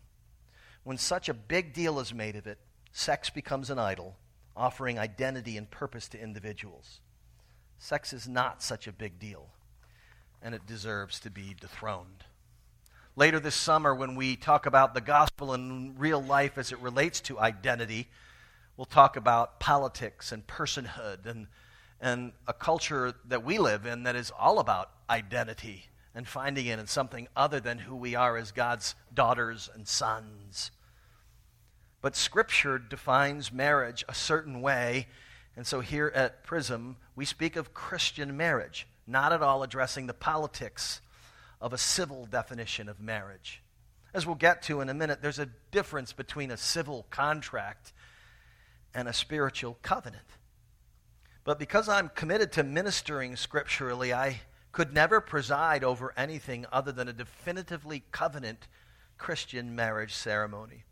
When 0.84 0.98
such 0.98 1.30
a 1.30 1.34
big 1.34 1.74
deal 1.74 2.00
is 2.00 2.14
made 2.14 2.36
of 2.36 2.48
it, 2.48 2.60
sex 2.92 3.30
becomes 3.30 3.70
an 3.70 3.80
idol, 3.80 4.18
offering 4.56 5.00
identity 5.00 5.58
and 5.58 5.70
purpose 5.70 6.08
to 6.10 6.22
individuals. 6.22 7.00
Sex 7.78 8.12
is 8.14 8.28
not 8.28 8.62
such 8.62 8.88
a 8.88 8.92
big 8.92 9.20
deal, 9.20 9.48
and 10.42 10.54
it 10.54 10.66
deserves 10.66 11.20
to 11.22 11.30
be 11.30 11.56
dethroned. 11.60 12.26
Later 13.16 13.40
this 13.40 13.56
summer, 13.56 13.94
when 13.94 14.16
we 14.16 14.36
talk 14.36 14.66
about 14.66 14.94
the 14.94 15.02
gospel 15.02 15.54
and 15.54 16.00
real 16.00 16.22
life 16.22 16.58
as 16.58 16.72
it 16.72 16.80
relates 16.80 17.20
to 17.22 17.40
identity, 17.40 18.08
we'll 18.78 18.86
talk 18.86 19.18
about 19.18 19.60
politics 19.60 20.32
and 20.32 20.46
personhood 20.48 21.26
and, 21.26 21.48
and 22.00 22.32
a 22.48 22.54
culture 22.54 23.14
that 23.26 23.44
we 23.44 23.58
live 23.58 23.86
in 23.86 24.04
that 24.04 24.16
is 24.16 24.32
all 24.38 24.60
about 24.60 24.92
identity 25.10 25.90
and 26.16 26.28
finding 26.28 26.66
it 26.66 26.80
in 26.80 26.88
something 26.88 27.28
other 27.36 27.60
than 27.60 27.80
who 27.80 27.96
we 27.96 28.16
are 28.16 28.38
as 28.38 28.52
God's 28.52 28.96
daughters 29.14 29.70
and 29.74 29.88
sons. 29.88 30.72
But 32.02 32.16
Scripture 32.16 32.78
defines 32.78 33.52
marriage 33.52 34.06
a 34.08 34.14
certain 34.14 34.62
way. 34.62 35.08
And 35.56 35.68
so 35.68 35.82
here 35.82 36.12
at 36.16 36.44
Prism, 36.44 36.98
we 37.16 37.26
speak 37.26 37.56
of 37.56 37.74
Christian 37.74 38.38
marriage, 38.38 38.88
not 39.06 39.34
at 39.34 39.42
all 39.42 39.64
addressing 39.64 40.08
the 40.08 40.14
politics 40.14 41.02
of 41.60 41.74
a 41.74 41.78
civil 41.78 42.26
definition 42.26 42.88
of 42.88 43.02
marriage. 43.02 43.62
As 44.14 44.26
we'll 44.26 44.36
get 44.36 44.62
to 44.64 44.82
in 44.82 44.90
a 44.90 44.94
minute, 44.94 45.22
there's 45.22 45.40
a 45.40 45.50
difference 45.72 46.14
between 46.14 46.52
a 46.52 46.58
civil 46.58 47.06
contract 47.10 47.94
and 48.94 49.08
a 49.08 49.14
spiritual 49.14 49.78
covenant. 49.82 50.24
But 51.44 51.60
because 51.60 51.90
I'm 51.90 52.10
committed 52.10 52.52
to 52.54 52.64
ministering 52.64 53.36
scripturally, 53.36 54.14
I 54.14 54.42
could 54.72 54.94
never 54.94 55.20
preside 55.20 55.84
over 55.84 56.14
anything 56.16 56.66
other 56.72 56.92
than 56.92 57.08
a 57.08 57.14
definitively 57.14 58.04
covenant 58.12 58.68
Christian 59.18 59.76
marriage 59.76 60.14
ceremony. 60.14 60.84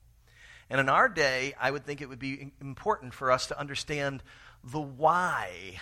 And 0.70 0.80
in 0.80 0.90
our 0.90 1.08
day, 1.08 1.54
I 1.60 1.72
would 1.72 1.86
think 1.86 2.02
it 2.02 2.10
would 2.10 2.20
be 2.20 2.52
important 2.60 3.14
for 3.14 3.32
us 3.32 3.48
to 3.48 3.60
understand 3.60 4.22
the 4.64 4.82
why 4.82 5.80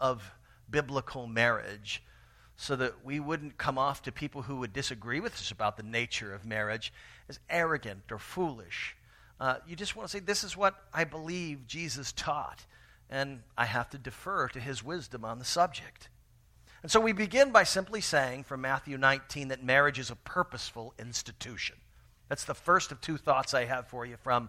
of 0.00 0.22
biblical 0.70 1.26
marriage 1.26 2.02
so 2.56 2.76
that 2.76 3.04
we 3.04 3.18
wouldn't 3.18 3.58
come 3.58 3.78
off 3.78 4.02
to 4.02 4.12
people 4.12 4.42
who 4.42 4.56
would 4.56 4.72
disagree 4.72 5.20
with 5.20 5.34
us 5.34 5.50
about 5.50 5.76
the 5.76 5.82
nature 5.82 6.32
of 6.32 6.44
marriage 6.44 6.92
as 7.28 7.40
arrogant 7.50 8.04
or 8.10 8.18
foolish. 8.18 8.96
Uh, 9.40 9.56
you 9.66 9.74
just 9.74 9.96
want 9.96 10.08
to 10.08 10.12
say, 10.16 10.20
This 10.20 10.44
is 10.44 10.56
what 10.56 10.74
I 10.92 11.04
believe 11.04 11.66
Jesus 11.66 12.12
taught, 12.12 12.64
and 13.10 13.42
I 13.58 13.64
have 13.64 13.90
to 13.90 13.98
defer 13.98 14.48
to 14.48 14.60
his 14.60 14.84
wisdom 14.84 15.24
on 15.24 15.40
the 15.40 15.44
subject. 15.44 16.08
And 16.82 16.90
so 16.90 17.00
we 17.00 17.12
begin 17.12 17.50
by 17.50 17.64
simply 17.64 18.00
saying 18.00 18.44
from 18.44 18.60
Matthew 18.60 18.98
19 18.98 19.48
that 19.48 19.64
marriage 19.64 19.98
is 19.98 20.10
a 20.10 20.16
purposeful 20.16 20.94
institution. 20.98 21.76
That's 22.28 22.44
the 22.44 22.54
first 22.54 22.92
of 22.92 23.00
two 23.00 23.16
thoughts 23.16 23.54
I 23.54 23.64
have 23.64 23.88
for 23.88 24.06
you 24.06 24.16
from 24.22 24.48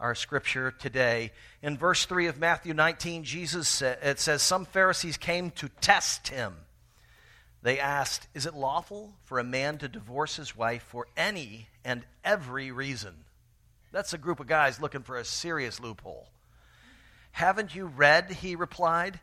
our 0.00 0.14
scripture 0.14 0.70
today. 0.70 1.32
In 1.62 1.76
verse 1.76 2.06
3 2.06 2.26
of 2.26 2.38
Matthew 2.38 2.74
19, 2.74 3.24
Jesus 3.24 3.68
said, 3.68 3.98
it 4.02 4.18
says, 4.18 4.42
Some 4.42 4.64
Pharisees 4.64 5.16
came 5.16 5.50
to 5.52 5.68
test 5.80 6.28
him 6.28 6.54
they 7.62 7.78
asked, 7.78 8.26
Is 8.34 8.46
it 8.46 8.54
lawful 8.54 9.14
for 9.24 9.38
a 9.38 9.44
man 9.44 9.78
to 9.78 9.88
divorce 9.88 10.36
his 10.36 10.56
wife 10.56 10.82
for 10.82 11.06
any 11.16 11.68
and 11.84 12.02
every 12.24 12.72
reason? 12.72 13.14
That's 13.92 14.12
a 14.12 14.18
group 14.18 14.40
of 14.40 14.48
guys 14.48 14.80
looking 14.80 15.02
for 15.02 15.16
a 15.16 15.24
serious 15.24 15.78
loophole. 15.78 16.26
Haven't 17.30 17.74
you 17.74 17.86
read, 17.86 18.30
he 18.30 18.56
replied, 18.56 19.20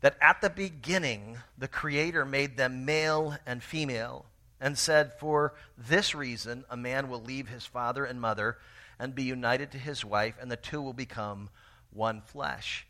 that 0.00 0.16
at 0.20 0.40
the 0.40 0.50
beginning 0.50 1.38
the 1.58 1.68
Creator 1.68 2.24
made 2.24 2.56
them 2.56 2.84
male 2.84 3.36
and 3.46 3.62
female, 3.62 4.24
and 4.60 4.76
said, 4.78 5.12
For 5.18 5.54
this 5.76 6.14
reason 6.14 6.64
a 6.70 6.76
man 6.76 7.08
will 7.08 7.22
leave 7.22 7.48
his 7.48 7.66
father 7.66 8.04
and 8.04 8.20
mother 8.20 8.58
and 8.98 9.14
be 9.14 9.24
united 9.24 9.70
to 9.72 9.78
his 9.78 10.04
wife, 10.04 10.36
and 10.40 10.50
the 10.50 10.56
two 10.56 10.80
will 10.80 10.92
become 10.92 11.50
one 11.92 12.20
flesh. 12.20 12.86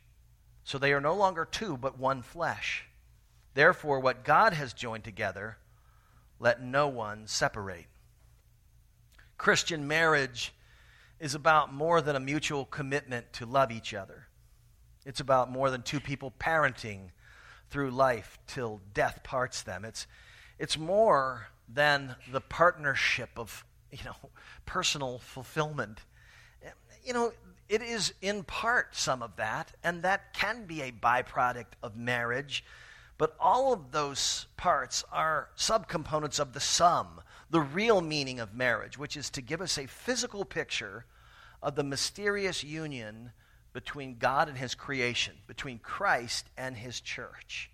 So 0.65 0.79
they 0.79 0.93
are 0.93 1.01
no 1.01 1.15
longer 1.15 1.45
two, 1.45 1.77
but 1.77 1.99
one 1.99 2.23
flesh. 2.23 2.85
Therefore, 3.55 4.01
what 4.01 4.25
God 4.25 4.53
has 4.53 4.73
joined 4.73 5.05
together, 5.05 5.59
let 6.39 6.63
no 6.63 6.89
one 6.89 7.27
separate. 7.27 7.87
Christian 9.39 9.89
marriage 9.89 10.53
is 11.19 11.35
about 11.35 11.73
more 11.73 12.01
than 12.01 12.17
a 12.17 12.21
mutual 12.21 12.65
commitment 12.65 13.33
to 13.35 13.47
love 13.47 13.73
each 13.73 13.95
other. 13.95 14.29
It's 15.05 15.21
about 15.21 15.51
more 15.51 15.71
than 15.71 15.83
two 15.83 16.01
people 16.01 16.33
parenting 16.39 17.11
through 17.71 17.91
life 17.91 18.39
till 18.47 18.81
death 18.93 19.23
parts 19.23 19.63
them. 19.63 19.85
It's, 19.85 20.07
it's 20.59 20.77
more 20.77 21.47
than 21.69 22.17
the 22.31 22.41
partnership 22.41 23.31
of 23.37 23.65
you 23.91 24.05
know, 24.05 24.17
personal 24.67 25.19
fulfillment. 25.19 26.01
You 27.05 27.13
know, 27.13 27.33
it 27.69 27.83
is 27.83 28.13
in 28.21 28.43
part 28.43 28.97
some 28.97 29.23
of 29.23 29.37
that, 29.37 29.73
and 29.83 30.03
that 30.03 30.35
can 30.35 30.67
be 30.67 30.83
a 30.83 30.93
byproduct 30.93 31.75
of 31.83 31.97
marriage 31.97 32.65
but 33.19 33.35
all 33.41 33.73
of 33.73 33.93
those 33.93 34.47
parts 34.57 35.05
are 35.11 35.49
subcomponents 35.57 36.39
of 36.39 36.53
the 36.53 36.61
sum, 36.61 37.23
the 37.49 37.61
real 37.61 38.01
meaning 38.01 38.41
of 38.41 38.55
marriage, 38.55 38.99
which 38.99 39.17
is 39.17 39.31
to 39.31 39.41
give 39.41 39.63
us 39.63 39.79
a 39.79 39.87
physical 39.87 40.45
picture 40.45 41.07
of 41.63 41.77
the 41.77 41.83
mysterious 41.83 42.63
union 42.63 43.33
between 43.73 44.19
God 44.19 44.49
and 44.49 44.59
His 44.59 44.75
creation, 44.75 45.35
between 45.47 45.79
Christ 45.79 46.49
and 46.59 46.77
His 46.77 47.01
church. 47.01 47.71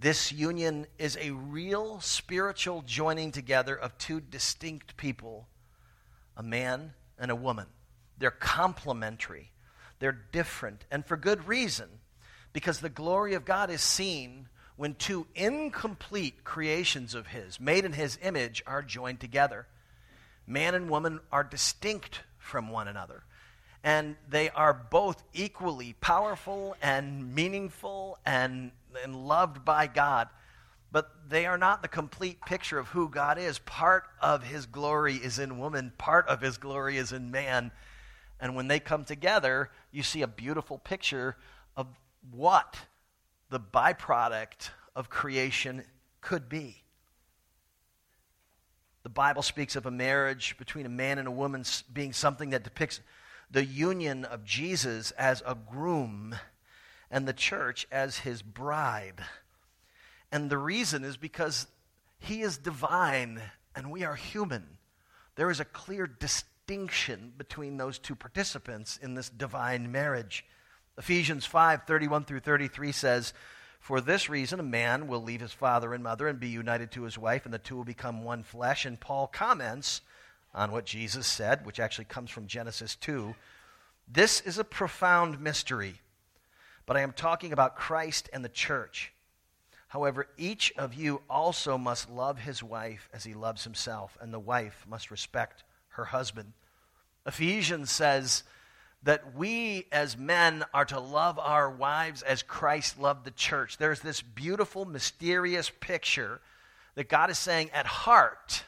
This 0.00 0.30
union 0.30 0.86
is 0.96 1.18
a 1.20 1.32
real 1.32 2.00
spiritual 2.00 2.82
joining 2.82 3.32
together 3.32 3.74
of 3.74 3.98
two 3.98 4.20
distinct 4.20 4.96
people, 4.96 5.48
a 6.36 6.42
man 6.42 6.92
and 7.18 7.32
a 7.32 7.36
woman. 7.36 7.66
They're 8.16 8.30
complementary, 8.30 9.50
they're 9.98 10.20
different, 10.32 10.84
and 10.90 11.04
for 11.04 11.16
good 11.16 11.48
reason 11.48 11.88
because 12.52 12.78
the 12.78 12.88
glory 12.88 13.34
of 13.34 13.44
God 13.44 13.70
is 13.70 13.82
seen 13.82 14.48
when 14.76 14.94
two 14.94 15.26
incomplete 15.34 16.44
creations 16.44 17.14
of 17.14 17.28
His, 17.28 17.58
made 17.58 17.84
in 17.84 17.92
His 17.92 18.18
image, 18.22 18.62
are 18.66 18.82
joined 18.82 19.18
together. 19.18 19.66
Man 20.46 20.76
and 20.76 20.88
woman 20.88 21.18
are 21.32 21.42
distinct 21.42 22.22
from 22.38 22.70
one 22.70 22.86
another, 22.86 23.24
and 23.82 24.14
they 24.28 24.48
are 24.50 24.72
both 24.72 25.22
equally 25.34 25.94
powerful 26.00 26.76
and 26.80 27.34
meaningful 27.34 28.18
and, 28.24 28.70
and 29.02 29.26
loved 29.26 29.64
by 29.64 29.86
God. 29.86 30.28
But 30.90 31.10
they 31.28 31.46
are 31.46 31.58
not 31.58 31.82
the 31.82 31.88
complete 31.88 32.40
picture 32.46 32.78
of 32.78 32.88
who 32.88 33.08
God 33.08 33.38
is. 33.38 33.58
Part 33.58 34.04
of 34.20 34.42
His 34.42 34.66
glory 34.66 35.16
is 35.16 35.38
in 35.38 35.58
woman, 35.58 35.92
part 35.98 36.26
of 36.28 36.40
His 36.40 36.56
glory 36.56 36.96
is 36.96 37.12
in 37.12 37.30
man. 37.30 37.72
And 38.40 38.54
when 38.54 38.68
they 38.68 38.80
come 38.80 39.04
together, 39.04 39.70
you 39.90 40.02
see 40.02 40.22
a 40.22 40.28
beautiful 40.28 40.78
picture 40.78 41.36
of 41.76 41.88
what 42.30 42.76
the 43.50 43.60
byproduct 43.60 44.70
of 44.94 45.10
creation 45.10 45.84
could 46.20 46.48
be. 46.48 46.82
The 49.02 49.08
Bible 49.08 49.42
speaks 49.42 49.76
of 49.76 49.86
a 49.86 49.90
marriage 49.90 50.56
between 50.58 50.86
a 50.86 50.90
man 50.90 51.18
and 51.18 51.28
a 51.28 51.32
woman 51.32 51.64
being 51.92 52.12
something 52.12 52.50
that 52.50 52.64
depicts 52.64 53.00
the 53.50 53.64
union 53.64 54.24
of 54.24 54.44
Jesus 54.44 55.10
as 55.12 55.42
a 55.46 55.54
groom 55.54 56.34
and 57.10 57.26
the 57.26 57.32
church 57.32 57.86
as 57.90 58.18
his 58.18 58.42
bride. 58.42 59.24
And 60.30 60.50
the 60.50 60.58
reason 60.58 61.04
is 61.04 61.16
because 61.16 61.66
he 62.18 62.42
is 62.42 62.58
divine 62.58 63.40
and 63.74 63.90
we 63.90 64.04
are 64.04 64.14
human. 64.14 64.78
There 65.36 65.50
is 65.50 65.60
a 65.60 65.64
clear 65.64 66.06
distinction 66.06 67.32
between 67.36 67.76
those 67.76 67.98
two 67.98 68.14
participants 68.14 68.98
in 69.00 69.14
this 69.14 69.30
divine 69.30 69.92
marriage. 69.92 70.44
Ephesians 70.98 71.46
5 71.46 71.84
31 71.86 72.24
through 72.24 72.40
33 72.40 72.92
says, 72.92 73.32
For 73.78 74.00
this 74.00 74.28
reason, 74.28 74.58
a 74.58 74.64
man 74.64 75.06
will 75.06 75.22
leave 75.22 75.40
his 75.40 75.52
father 75.52 75.94
and 75.94 76.02
mother 76.02 76.26
and 76.26 76.40
be 76.40 76.48
united 76.48 76.90
to 76.92 77.04
his 77.04 77.16
wife, 77.16 77.44
and 77.44 77.54
the 77.54 77.58
two 77.58 77.76
will 77.76 77.84
become 77.84 78.24
one 78.24 78.42
flesh. 78.42 78.84
And 78.84 78.98
Paul 78.98 79.28
comments 79.28 80.00
on 80.52 80.72
what 80.72 80.84
Jesus 80.84 81.26
said, 81.26 81.64
which 81.64 81.78
actually 81.78 82.06
comes 82.06 82.30
from 82.30 82.48
Genesis 82.48 82.96
2. 82.96 83.34
This 84.08 84.40
is 84.40 84.58
a 84.58 84.64
profound 84.64 85.40
mystery, 85.40 86.00
but 86.88 86.96
I 86.96 87.02
am 87.02 87.12
talking 87.12 87.52
about 87.52 87.76
Christ 87.76 88.30
and 88.32 88.42
the 88.42 88.48
church. 88.48 89.12
However, 89.88 90.26
each 90.38 90.72
of 90.78 90.94
you 90.94 91.20
also 91.28 91.76
must 91.76 92.10
love 92.10 92.38
his 92.38 92.62
wife 92.62 93.10
as 93.12 93.24
he 93.24 93.34
loves 93.34 93.62
himself, 93.62 94.16
and 94.22 94.32
the 94.32 94.40
wife 94.40 94.86
must 94.88 95.10
respect 95.10 95.64
her 95.90 96.06
husband. 96.06 96.54
Ephesians 97.26 97.90
says, 97.90 98.42
that 99.02 99.36
we 99.36 99.86
as 99.92 100.16
men 100.16 100.64
are 100.74 100.86
to 100.86 100.98
love 100.98 101.38
our 101.38 101.70
wives 101.70 102.22
as 102.22 102.42
Christ 102.42 102.98
loved 102.98 103.24
the 103.24 103.30
church. 103.30 103.76
There's 103.76 104.00
this 104.00 104.22
beautiful, 104.22 104.84
mysterious 104.84 105.70
picture 105.80 106.40
that 106.94 107.08
God 107.08 107.30
is 107.30 107.38
saying 107.38 107.70
at 107.72 107.86
heart, 107.86 108.64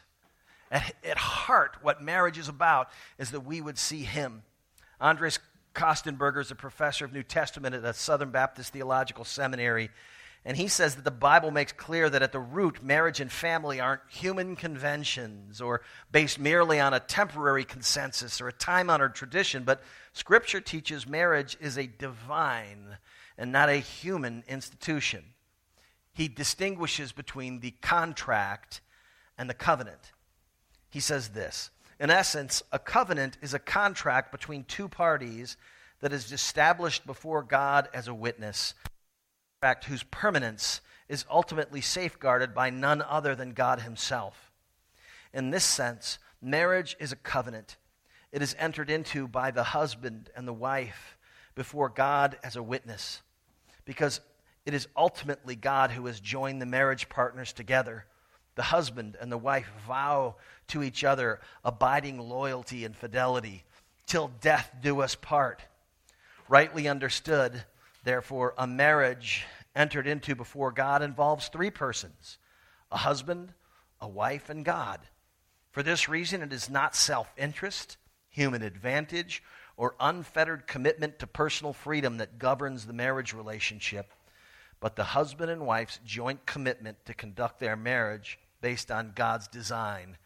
at, 0.70 0.94
at 1.02 1.16
heart, 1.16 1.78
what 1.82 2.02
marriage 2.02 2.38
is 2.38 2.48
about 2.48 2.90
is 3.18 3.32
that 3.32 3.40
we 3.40 3.60
would 3.60 3.78
see 3.78 4.02
Him. 4.02 4.42
Andreas 5.00 5.38
Kostenberger 5.74 6.40
is 6.40 6.50
a 6.50 6.56
professor 6.56 7.04
of 7.04 7.12
New 7.12 7.22
Testament 7.22 7.74
at 7.74 7.82
the 7.82 7.92
Southern 7.92 8.30
Baptist 8.30 8.72
Theological 8.72 9.24
Seminary. 9.24 9.90
And 10.44 10.56
he 10.56 10.68
says 10.68 10.94
that 10.94 11.04
the 11.04 11.10
Bible 11.10 11.50
makes 11.50 11.72
clear 11.72 12.08
that 12.08 12.22
at 12.22 12.32
the 12.32 12.40
root, 12.40 12.82
marriage 12.82 13.20
and 13.20 13.30
family 13.30 13.78
aren't 13.78 14.00
human 14.08 14.56
conventions 14.56 15.60
or 15.60 15.82
based 16.10 16.38
merely 16.38 16.80
on 16.80 16.94
a 16.94 17.00
temporary 17.00 17.64
consensus 17.64 18.40
or 18.40 18.48
a 18.48 18.52
time 18.52 18.88
honored 18.88 19.14
tradition, 19.14 19.64
but 19.64 19.82
Scripture 20.14 20.60
teaches 20.60 21.06
marriage 21.06 21.58
is 21.60 21.76
a 21.76 21.86
divine 21.86 22.96
and 23.36 23.52
not 23.52 23.68
a 23.68 23.74
human 23.74 24.42
institution. 24.48 25.24
He 26.12 26.26
distinguishes 26.26 27.12
between 27.12 27.60
the 27.60 27.72
contract 27.82 28.80
and 29.36 29.48
the 29.48 29.54
covenant. 29.54 30.12
He 30.88 31.00
says 31.00 31.28
this 31.28 31.70
In 32.00 32.10
essence, 32.10 32.62
a 32.72 32.78
covenant 32.80 33.36
is 33.40 33.54
a 33.54 33.60
contract 33.60 34.32
between 34.32 34.64
two 34.64 34.88
parties 34.88 35.56
that 36.00 36.12
is 36.12 36.32
established 36.32 37.06
before 37.06 37.42
God 37.42 37.88
as 37.94 38.08
a 38.08 38.14
witness, 38.14 38.74
fact 39.60 39.84
whose 39.84 40.02
permanence 40.02 40.80
is 41.08 41.24
ultimately 41.30 41.80
safeguarded 41.80 42.54
by 42.54 42.70
none 42.70 43.02
other 43.02 43.36
than 43.36 43.52
God 43.52 43.80
Himself. 43.80 44.50
In 45.32 45.50
this 45.50 45.64
sense, 45.64 46.18
marriage 46.40 46.96
is 46.98 47.12
a 47.12 47.16
covenant 47.16 47.76
it 48.32 48.42
is 48.42 48.54
entered 48.58 48.90
into 48.90 49.26
by 49.26 49.50
the 49.50 49.62
husband 49.62 50.30
and 50.36 50.46
the 50.46 50.52
wife 50.52 51.16
before 51.54 51.88
God 51.88 52.38
as 52.44 52.56
a 52.56 52.62
witness. 52.62 53.22
Because 53.84 54.20
it 54.64 54.74
is 54.74 54.88
ultimately 54.96 55.56
God 55.56 55.90
who 55.90 56.06
has 56.06 56.20
joined 56.20 56.62
the 56.62 56.66
marriage 56.66 57.08
partners 57.08 57.52
together. 57.52 58.04
The 58.54 58.62
husband 58.62 59.16
and 59.20 59.30
the 59.30 59.38
wife 59.38 59.70
vow 59.86 60.36
to 60.68 60.82
each 60.82 61.04
other 61.04 61.40
abiding 61.64 62.18
loyalty 62.18 62.84
and 62.84 62.96
fidelity 62.96 63.64
till 64.06 64.30
death 64.40 64.74
do 64.82 65.00
us 65.00 65.14
part. 65.14 65.62
Rightly 66.48 66.88
understood, 66.88 67.64
therefore, 68.04 68.54
a 68.58 68.66
marriage 68.66 69.44
entered 69.74 70.06
into 70.06 70.34
before 70.34 70.72
God 70.72 71.02
involves 71.02 71.48
three 71.48 71.70
persons 71.70 72.38
a 72.92 72.96
husband, 72.96 73.54
a 74.00 74.08
wife, 74.08 74.50
and 74.50 74.64
God. 74.64 75.00
For 75.70 75.82
this 75.82 76.08
reason, 76.08 76.42
it 76.42 76.52
is 76.52 76.68
not 76.68 76.96
self 76.96 77.32
interest, 77.36 77.96
human 78.28 78.62
advantage, 78.62 79.42
or 79.76 79.94
unfettered 80.00 80.66
commitment 80.66 81.18
to 81.20 81.26
personal 81.26 81.72
freedom 81.72 82.18
that 82.18 82.38
governs 82.38 82.86
the 82.86 82.92
marriage 82.92 83.32
relationship, 83.32 84.12
but 84.80 84.96
the 84.96 85.04
husband 85.04 85.50
and 85.50 85.66
wife's 85.66 86.00
joint 86.04 86.46
commitment 86.46 87.04
to 87.04 87.14
conduct 87.14 87.60
their 87.60 87.76
marriage 87.76 88.38
based 88.60 88.90
on 88.90 89.12
God's 89.14 89.46
design 89.48 90.16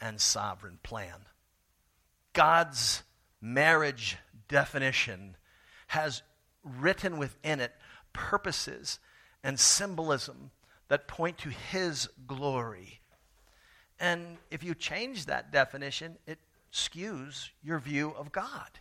and 0.00 0.20
sovereign 0.20 0.78
plan. 0.82 1.26
God's 2.32 3.02
marriage 3.40 4.18
definition 4.48 5.36
has 5.88 6.22
written 6.62 7.18
within 7.18 7.60
it 7.60 7.72
purposes 8.12 8.98
and 9.42 9.58
symbolism 9.58 10.50
that 10.88 11.08
point 11.08 11.38
to 11.38 11.48
His 11.48 12.08
glory. 12.26 13.00
And 13.98 14.36
if 14.50 14.62
you 14.62 14.74
change 14.74 15.26
that 15.26 15.52
definition, 15.52 16.18
it 16.26 16.38
skews 16.72 17.50
your 17.62 17.78
view 17.78 18.10
of 18.10 18.32
God. 18.32 18.80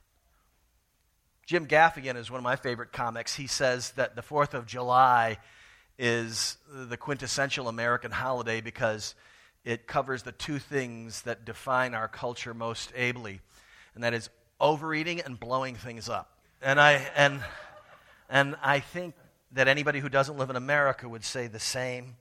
Jim 1.45 1.67
Gaffigan 1.67 2.17
is 2.17 2.31
one 2.31 2.39
of 2.39 2.43
my 2.43 2.55
favorite 2.55 2.91
comics. 2.91 3.35
He 3.35 3.45
says 3.45 3.91
that 3.91 4.15
the 4.15 4.23
4th 4.23 4.55
of 4.55 4.65
July 4.65 5.37
is 5.99 6.57
the 6.67 6.97
quintessential 6.97 7.67
American 7.67 8.09
holiday 8.09 8.61
because 8.61 9.13
it 9.63 9.85
covers 9.85 10.23
the 10.23 10.31
two 10.31 10.57
things 10.57 11.21
that 11.21 11.45
define 11.45 11.93
our 11.93 12.07
culture 12.07 12.55
most 12.55 12.91
ably, 12.95 13.41
and 13.93 14.03
that 14.03 14.15
is 14.15 14.31
overeating 14.59 15.21
and 15.21 15.39
blowing 15.39 15.75
things 15.75 16.09
up. 16.09 16.31
And 16.63 16.81
I, 16.81 16.93
and, 17.15 17.39
and 18.27 18.55
I 18.63 18.79
think 18.79 19.13
that 19.51 19.67
anybody 19.67 19.99
who 19.99 20.09
doesn't 20.09 20.39
live 20.39 20.49
in 20.49 20.55
America 20.55 21.07
would 21.07 21.23
say 21.23 21.45
the 21.45 21.59
same. 21.59 22.15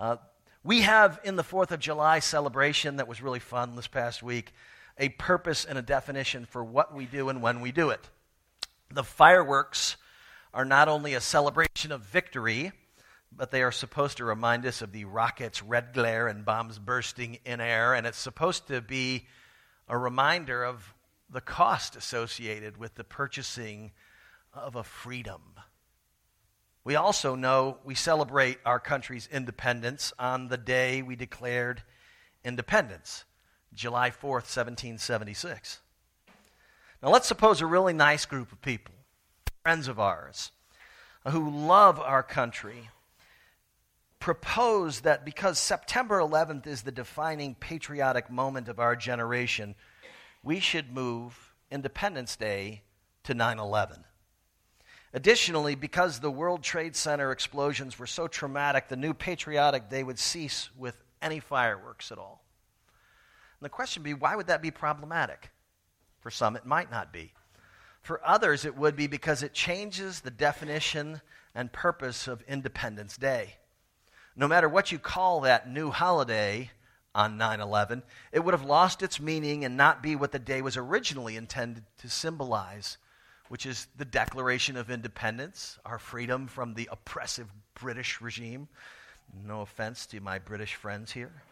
Uh, 0.00 0.16
we 0.64 0.80
have 0.80 1.20
in 1.22 1.36
the 1.36 1.44
4th 1.44 1.70
of 1.70 1.78
July 1.78 2.18
celebration 2.18 2.96
that 2.96 3.06
was 3.06 3.22
really 3.22 3.38
fun 3.38 3.76
this 3.76 3.86
past 3.86 4.20
week 4.20 4.52
a 4.98 5.10
purpose 5.10 5.64
and 5.64 5.78
a 5.78 5.82
definition 5.82 6.44
for 6.44 6.64
what 6.64 6.92
we 6.92 7.06
do 7.06 7.28
and 7.28 7.40
when 7.40 7.60
we 7.60 7.70
do 7.70 7.90
it. 7.90 8.08
The 8.90 9.04
fireworks 9.04 9.96
are 10.54 10.64
not 10.64 10.88
only 10.88 11.14
a 11.14 11.20
celebration 11.20 11.92
of 11.92 12.02
victory, 12.02 12.72
but 13.30 13.50
they 13.50 13.62
are 13.62 13.72
supposed 13.72 14.16
to 14.16 14.24
remind 14.24 14.64
us 14.64 14.80
of 14.80 14.92
the 14.92 15.04
rocket's 15.04 15.62
red 15.62 15.92
glare 15.92 16.26
and 16.26 16.44
bombs 16.44 16.78
bursting 16.78 17.38
in 17.44 17.60
air, 17.60 17.94
and 17.94 18.06
it's 18.06 18.18
supposed 18.18 18.66
to 18.68 18.80
be 18.80 19.26
a 19.88 19.96
reminder 19.96 20.64
of 20.64 20.94
the 21.30 21.40
cost 21.40 21.96
associated 21.96 22.78
with 22.78 22.94
the 22.94 23.04
purchasing 23.04 23.92
of 24.54 24.76
a 24.76 24.84
freedom. 24.84 25.42
We 26.84 26.96
also 26.96 27.34
know 27.34 27.78
we 27.84 27.94
celebrate 27.94 28.58
our 28.64 28.80
country's 28.80 29.28
independence 29.30 30.14
on 30.18 30.48
the 30.48 30.56
day 30.56 31.02
we 31.02 31.16
declared 31.16 31.82
independence, 32.42 33.24
July 33.74 34.08
4th, 34.08 34.48
1776. 34.48 35.80
Now, 37.02 37.10
let's 37.10 37.28
suppose 37.28 37.60
a 37.60 37.66
really 37.66 37.92
nice 37.92 38.26
group 38.26 38.50
of 38.50 38.60
people, 38.60 38.94
friends 39.62 39.86
of 39.86 40.00
ours, 40.00 40.50
who 41.26 41.48
love 41.48 42.00
our 42.00 42.24
country, 42.24 42.90
propose 44.18 45.00
that 45.00 45.24
because 45.24 45.58
September 45.58 46.18
11th 46.18 46.66
is 46.66 46.82
the 46.82 46.90
defining 46.90 47.54
patriotic 47.54 48.30
moment 48.30 48.68
of 48.68 48.80
our 48.80 48.96
generation, 48.96 49.76
we 50.42 50.58
should 50.58 50.92
move 50.92 51.54
Independence 51.70 52.34
Day 52.34 52.82
to 53.24 53.34
9 53.34 53.58
11. 53.58 54.04
Additionally, 55.14 55.74
because 55.74 56.20
the 56.20 56.30
World 56.30 56.62
Trade 56.62 56.94
Center 56.96 57.30
explosions 57.30 57.98
were 57.98 58.06
so 58.06 58.26
traumatic, 58.26 58.88
the 58.88 58.96
new 58.96 59.14
patriotic 59.14 59.88
day 59.88 60.02
would 60.02 60.18
cease 60.18 60.68
with 60.76 61.02
any 61.22 61.40
fireworks 61.40 62.12
at 62.12 62.18
all. 62.18 62.42
And 63.60 63.64
the 63.64 63.70
question 63.70 64.02
would 64.02 64.08
be 64.08 64.14
why 64.14 64.34
would 64.34 64.48
that 64.48 64.62
be 64.62 64.70
problematic? 64.70 65.50
For 66.20 66.30
some, 66.30 66.56
it 66.56 66.66
might 66.66 66.90
not 66.90 67.12
be. 67.12 67.32
For 68.00 68.20
others, 68.24 68.64
it 68.64 68.76
would 68.76 68.96
be 68.96 69.06
because 69.06 69.42
it 69.42 69.52
changes 69.52 70.20
the 70.20 70.30
definition 70.30 71.20
and 71.54 71.72
purpose 71.72 72.28
of 72.28 72.42
Independence 72.42 73.16
Day. 73.16 73.56
No 74.36 74.48
matter 74.48 74.68
what 74.68 74.92
you 74.92 74.98
call 74.98 75.40
that 75.40 75.68
new 75.68 75.90
holiday, 75.90 76.70
on 77.14 77.36
9 77.36 77.60
11, 77.60 78.02
it 78.32 78.40
would 78.40 78.54
have 78.54 78.64
lost 78.64 79.02
its 79.02 79.18
meaning 79.20 79.64
and 79.64 79.76
not 79.76 80.02
be 80.02 80.14
what 80.14 80.30
the 80.30 80.38
day 80.38 80.62
was 80.62 80.76
originally 80.76 81.36
intended 81.36 81.84
to 81.98 82.08
symbolize, 82.08 82.96
which 83.48 83.66
is 83.66 83.88
the 83.96 84.04
Declaration 84.04 84.76
of 84.76 84.88
Independence, 84.88 85.78
our 85.84 85.98
freedom 85.98 86.46
from 86.46 86.74
the 86.74 86.88
oppressive 86.92 87.48
British 87.74 88.20
regime. 88.20 88.68
No 89.44 89.62
offense 89.62 90.06
to 90.06 90.20
my 90.20 90.38
British 90.38 90.74
friends 90.74 91.10
here. 91.10 91.42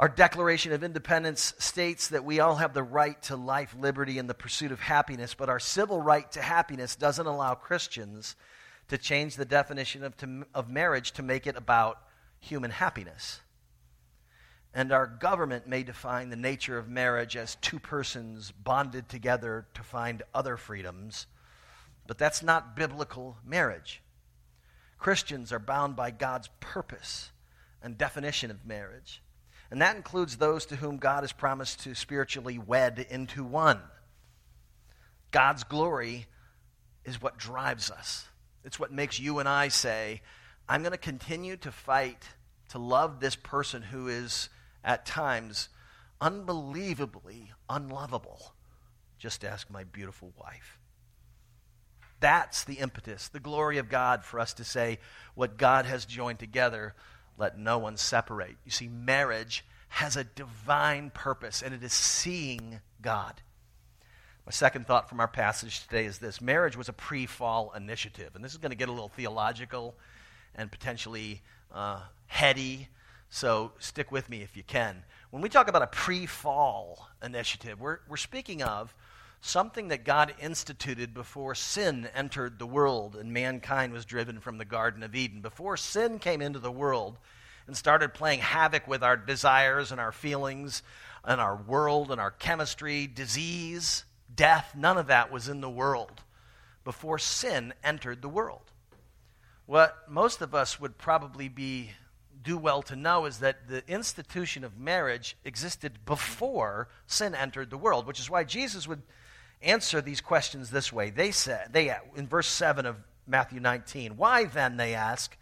Our 0.00 0.08
Declaration 0.08 0.72
of 0.72 0.82
Independence 0.82 1.52
states 1.58 2.08
that 2.08 2.24
we 2.24 2.40
all 2.40 2.56
have 2.56 2.72
the 2.72 2.82
right 2.82 3.20
to 3.24 3.36
life, 3.36 3.76
liberty, 3.78 4.18
and 4.18 4.30
the 4.30 4.34
pursuit 4.34 4.72
of 4.72 4.80
happiness, 4.80 5.34
but 5.34 5.50
our 5.50 5.60
civil 5.60 6.00
right 6.00 6.32
to 6.32 6.40
happiness 6.40 6.96
doesn't 6.96 7.26
allow 7.26 7.54
Christians 7.54 8.34
to 8.88 8.96
change 8.96 9.36
the 9.36 9.44
definition 9.44 10.02
of, 10.02 10.16
to, 10.16 10.46
of 10.54 10.70
marriage 10.70 11.12
to 11.12 11.22
make 11.22 11.46
it 11.46 11.54
about 11.54 11.98
human 12.38 12.70
happiness. 12.70 13.40
And 14.72 14.90
our 14.90 15.06
government 15.06 15.66
may 15.66 15.82
define 15.82 16.30
the 16.30 16.34
nature 16.36 16.78
of 16.78 16.88
marriage 16.88 17.36
as 17.36 17.56
two 17.56 17.78
persons 17.78 18.52
bonded 18.52 19.06
together 19.10 19.66
to 19.74 19.82
find 19.82 20.22
other 20.32 20.56
freedoms, 20.56 21.26
but 22.06 22.16
that's 22.16 22.42
not 22.42 22.74
biblical 22.74 23.36
marriage. 23.44 24.00
Christians 24.98 25.52
are 25.52 25.58
bound 25.58 25.94
by 25.94 26.10
God's 26.10 26.48
purpose 26.58 27.32
and 27.82 27.98
definition 27.98 28.50
of 28.50 28.64
marriage. 28.64 29.20
And 29.70 29.80
that 29.82 29.96
includes 29.96 30.36
those 30.36 30.66
to 30.66 30.76
whom 30.76 30.96
God 30.96 31.22
has 31.22 31.32
promised 31.32 31.84
to 31.84 31.94
spiritually 31.94 32.58
wed 32.58 33.06
into 33.08 33.44
one. 33.44 33.80
God's 35.30 35.62
glory 35.64 36.26
is 37.04 37.22
what 37.22 37.38
drives 37.38 37.90
us. 37.90 38.26
It's 38.64 38.80
what 38.80 38.92
makes 38.92 39.20
you 39.20 39.38
and 39.38 39.48
I 39.48 39.68
say, 39.68 40.22
I'm 40.68 40.82
going 40.82 40.92
to 40.92 40.98
continue 40.98 41.56
to 41.58 41.72
fight 41.72 42.22
to 42.70 42.78
love 42.78 43.20
this 43.20 43.36
person 43.36 43.82
who 43.82 44.08
is 44.08 44.48
at 44.84 45.06
times 45.06 45.68
unbelievably 46.20 47.52
unlovable. 47.68 48.52
Just 49.18 49.44
ask 49.44 49.70
my 49.70 49.84
beautiful 49.84 50.32
wife. 50.40 50.78
That's 52.20 52.64
the 52.64 52.74
impetus, 52.74 53.28
the 53.28 53.40
glory 53.40 53.78
of 53.78 53.88
God 53.88 54.24
for 54.24 54.38
us 54.38 54.54
to 54.54 54.64
say, 54.64 54.98
what 55.34 55.56
God 55.56 55.86
has 55.86 56.04
joined 56.04 56.38
together, 56.38 56.94
let 57.40 57.58
no 57.58 57.78
one 57.78 57.96
separate. 57.96 58.56
You 58.64 58.70
see, 58.70 58.86
marriage 58.86 59.64
has 59.88 60.16
a 60.16 60.24
divine 60.24 61.10
purpose, 61.10 61.62
and 61.62 61.74
it 61.74 61.82
is 61.82 61.92
seeing 61.92 62.80
God. 63.02 63.40
My 64.46 64.52
second 64.52 64.86
thought 64.86 65.08
from 65.08 65.20
our 65.20 65.28
passage 65.28 65.86
today 65.86 66.04
is 66.04 66.18
this 66.18 66.40
marriage 66.40 66.76
was 66.76 66.88
a 66.88 66.92
pre 66.92 67.26
fall 67.26 67.72
initiative. 67.74 68.30
And 68.34 68.44
this 68.44 68.52
is 68.52 68.58
going 68.58 68.70
to 68.70 68.76
get 68.76 68.88
a 68.88 68.92
little 68.92 69.08
theological 69.08 69.94
and 70.54 70.70
potentially 70.70 71.42
uh, 71.72 72.02
heady, 72.26 72.88
so 73.28 73.72
stick 73.78 74.10
with 74.10 74.28
me 74.28 74.42
if 74.42 74.56
you 74.56 74.62
can. 74.62 75.04
When 75.30 75.42
we 75.42 75.48
talk 75.48 75.68
about 75.68 75.82
a 75.82 75.86
pre 75.86 76.26
fall 76.26 77.08
initiative, 77.22 77.80
we're, 77.80 77.98
we're 78.08 78.16
speaking 78.16 78.62
of 78.62 78.94
something 79.40 79.88
that 79.88 80.04
God 80.04 80.34
instituted 80.40 81.14
before 81.14 81.54
sin 81.54 82.08
entered 82.14 82.58
the 82.58 82.66
world 82.66 83.16
and 83.16 83.32
mankind 83.32 83.92
was 83.92 84.04
driven 84.04 84.40
from 84.40 84.58
the 84.58 84.64
Garden 84.64 85.02
of 85.02 85.14
Eden. 85.14 85.40
Before 85.40 85.76
sin 85.76 86.18
came 86.18 86.42
into 86.42 86.58
the 86.58 86.70
world 86.70 87.18
and 87.66 87.76
started 87.76 88.14
playing 88.14 88.40
havoc 88.40 88.86
with 88.86 89.02
our 89.02 89.16
desires 89.16 89.92
and 89.92 90.00
our 90.00 90.12
feelings 90.12 90.82
and 91.24 91.40
our 91.40 91.56
world 91.56 92.10
and 92.10 92.20
our 92.20 92.30
chemistry, 92.30 93.06
disease, 93.06 94.04
death, 94.34 94.74
none 94.76 94.98
of 94.98 95.06
that 95.08 95.30
was 95.32 95.48
in 95.48 95.60
the 95.60 95.70
world 95.70 96.22
before 96.84 97.18
sin 97.18 97.72
entered 97.84 98.22
the 98.22 98.28
world. 98.28 98.72
What 99.66 99.96
most 100.08 100.40
of 100.40 100.54
us 100.54 100.80
would 100.80 100.98
probably 100.98 101.48
be 101.48 101.90
do 102.42 102.56
well 102.56 102.82
to 102.82 102.96
know 102.96 103.26
is 103.26 103.38
that 103.38 103.68
the 103.68 103.82
institution 103.86 104.64
of 104.64 104.78
marriage 104.78 105.36
existed 105.44 106.04
before 106.06 106.88
sin 107.06 107.34
entered 107.34 107.70
the 107.70 107.78
world, 107.78 108.06
which 108.06 108.20
is 108.20 108.30
why 108.30 108.44
Jesus 108.44 108.88
would 108.88 109.02
answer 109.62 110.00
these 110.00 110.20
questions 110.20 110.70
this 110.70 110.92
way. 110.92 111.10
They 111.10 111.30
said, 111.30 111.72
they 111.72 111.94
in 112.16 112.26
verse 112.26 112.46
7 112.46 112.86
of 112.86 112.96
Matthew 113.26 113.60
19, 113.60 114.16
why 114.16 114.44
then 114.44 114.76
they 114.76 114.94
ask, 114.94 115.36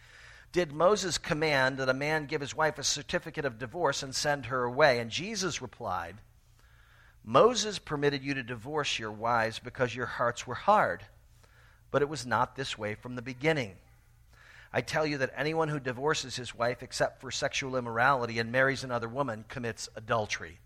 did 0.51 0.73
Moses 0.73 1.19
command 1.19 1.79
that 1.79 1.89
a 1.89 1.95
man 1.95 2.27
give 2.27 2.41
his 2.41 2.57
wife 2.57 2.79
a 2.79 2.85
certificate 2.85 3.45
of 3.45 3.59
divorce 3.59 4.03
and 4.03 4.15
send 4.15 4.47
her 4.47 4.65
away? 4.65 4.99
And 4.99 5.11
Jesus 5.11 5.63
replied, 5.63 6.17
Moses 7.23 7.79
permitted 7.79 8.25
you 8.25 8.35
to 8.35 8.43
divorce 8.43 8.99
your 8.99 9.13
wives 9.13 9.59
because 9.59 9.95
your 9.95 10.07
hearts 10.07 10.47
were 10.47 10.55
hard, 10.55 11.05
but 11.91 12.01
it 12.01 12.09
was 12.09 12.25
not 12.25 12.57
this 12.57 12.79
way 12.79 12.95
from 12.95 13.15
the 13.15 13.23
beginning. 13.23 13.77
I 14.73 14.81
tell 14.81 15.07
you 15.07 15.19
that 15.19 15.33
anyone 15.37 15.69
who 15.69 15.81
divorces 15.81 16.37
his 16.37 16.55
wife 16.55 16.83
except 16.83 17.21
for 17.21 17.31
sexual 17.31 17.77
immorality 17.77 18.39
and 18.39 18.53
marries 18.53 18.85
another 18.85 19.09
woman 19.09 19.45
commits 19.49 19.89
adultery. 19.97 20.59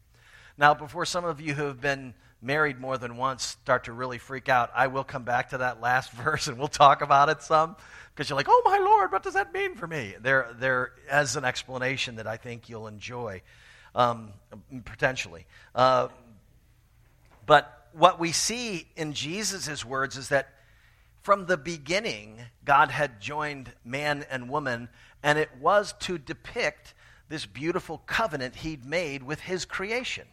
Now, 0.58 0.74
before 0.74 1.06
some 1.06 1.24
of 1.24 1.40
you 1.40 1.54
who 1.54 1.64
have 1.64 1.80
been 1.80 2.14
married 2.40 2.80
more 2.80 2.98
than 2.98 3.16
once 3.16 3.44
start 3.44 3.84
to 3.84 3.92
really 3.92 4.18
freak 4.18 4.48
out, 4.48 4.70
I 4.74 4.88
will 4.88 5.04
come 5.04 5.22
back 5.22 5.50
to 5.50 5.58
that 5.58 5.80
last 5.80 6.10
verse 6.12 6.48
and 6.48 6.58
we'll 6.58 6.68
talk 6.68 7.02
about 7.02 7.28
it 7.28 7.42
some 7.42 7.76
because 8.14 8.28
you're 8.28 8.36
like, 8.36 8.48
oh 8.48 8.62
my 8.64 8.78
Lord, 8.78 9.12
what 9.12 9.22
does 9.22 9.34
that 9.34 9.54
mean 9.54 9.76
for 9.76 9.86
me? 9.86 10.14
There, 10.20 10.54
there 10.58 10.92
is 11.12 11.36
an 11.36 11.44
explanation 11.44 12.16
that 12.16 12.26
I 12.26 12.36
think 12.36 12.68
you'll 12.68 12.88
enjoy 12.88 13.42
um, 13.94 14.32
potentially. 14.84 15.46
Uh, 15.74 16.08
but 17.46 17.88
what 17.92 18.18
we 18.18 18.32
see 18.32 18.86
in 18.96 19.12
Jesus' 19.12 19.84
words 19.84 20.16
is 20.16 20.28
that 20.28 20.48
from 21.22 21.46
the 21.46 21.56
beginning, 21.56 22.40
God 22.64 22.90
had 22.90 23.20
joined 23.20 23.72
man 23.84 24.24
and 24.28 24.50
woman, 24.50 24.88
and 25.22 25.38
it 25.38 25.50
was 25.60 25.94
to 26.00 26.18
depict 26.18 26.94
this 27.28 27.46
beautiful 27.46 27.98
covenant 27.98 28.56
he'd 28.56 28.84
made 28.84 29.22
with 29.22 29.40
his 29.40 29.64
creation. 29.64 30.26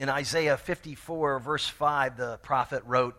In 0.00 0.08
Isaiah 0.08 0.56
54, 0.56 1.38
verse 1.38 1.68
5, 1.68 2.16
the 2.16 2.38
prophet 2.38 2.82
wrote, 2.84 3.16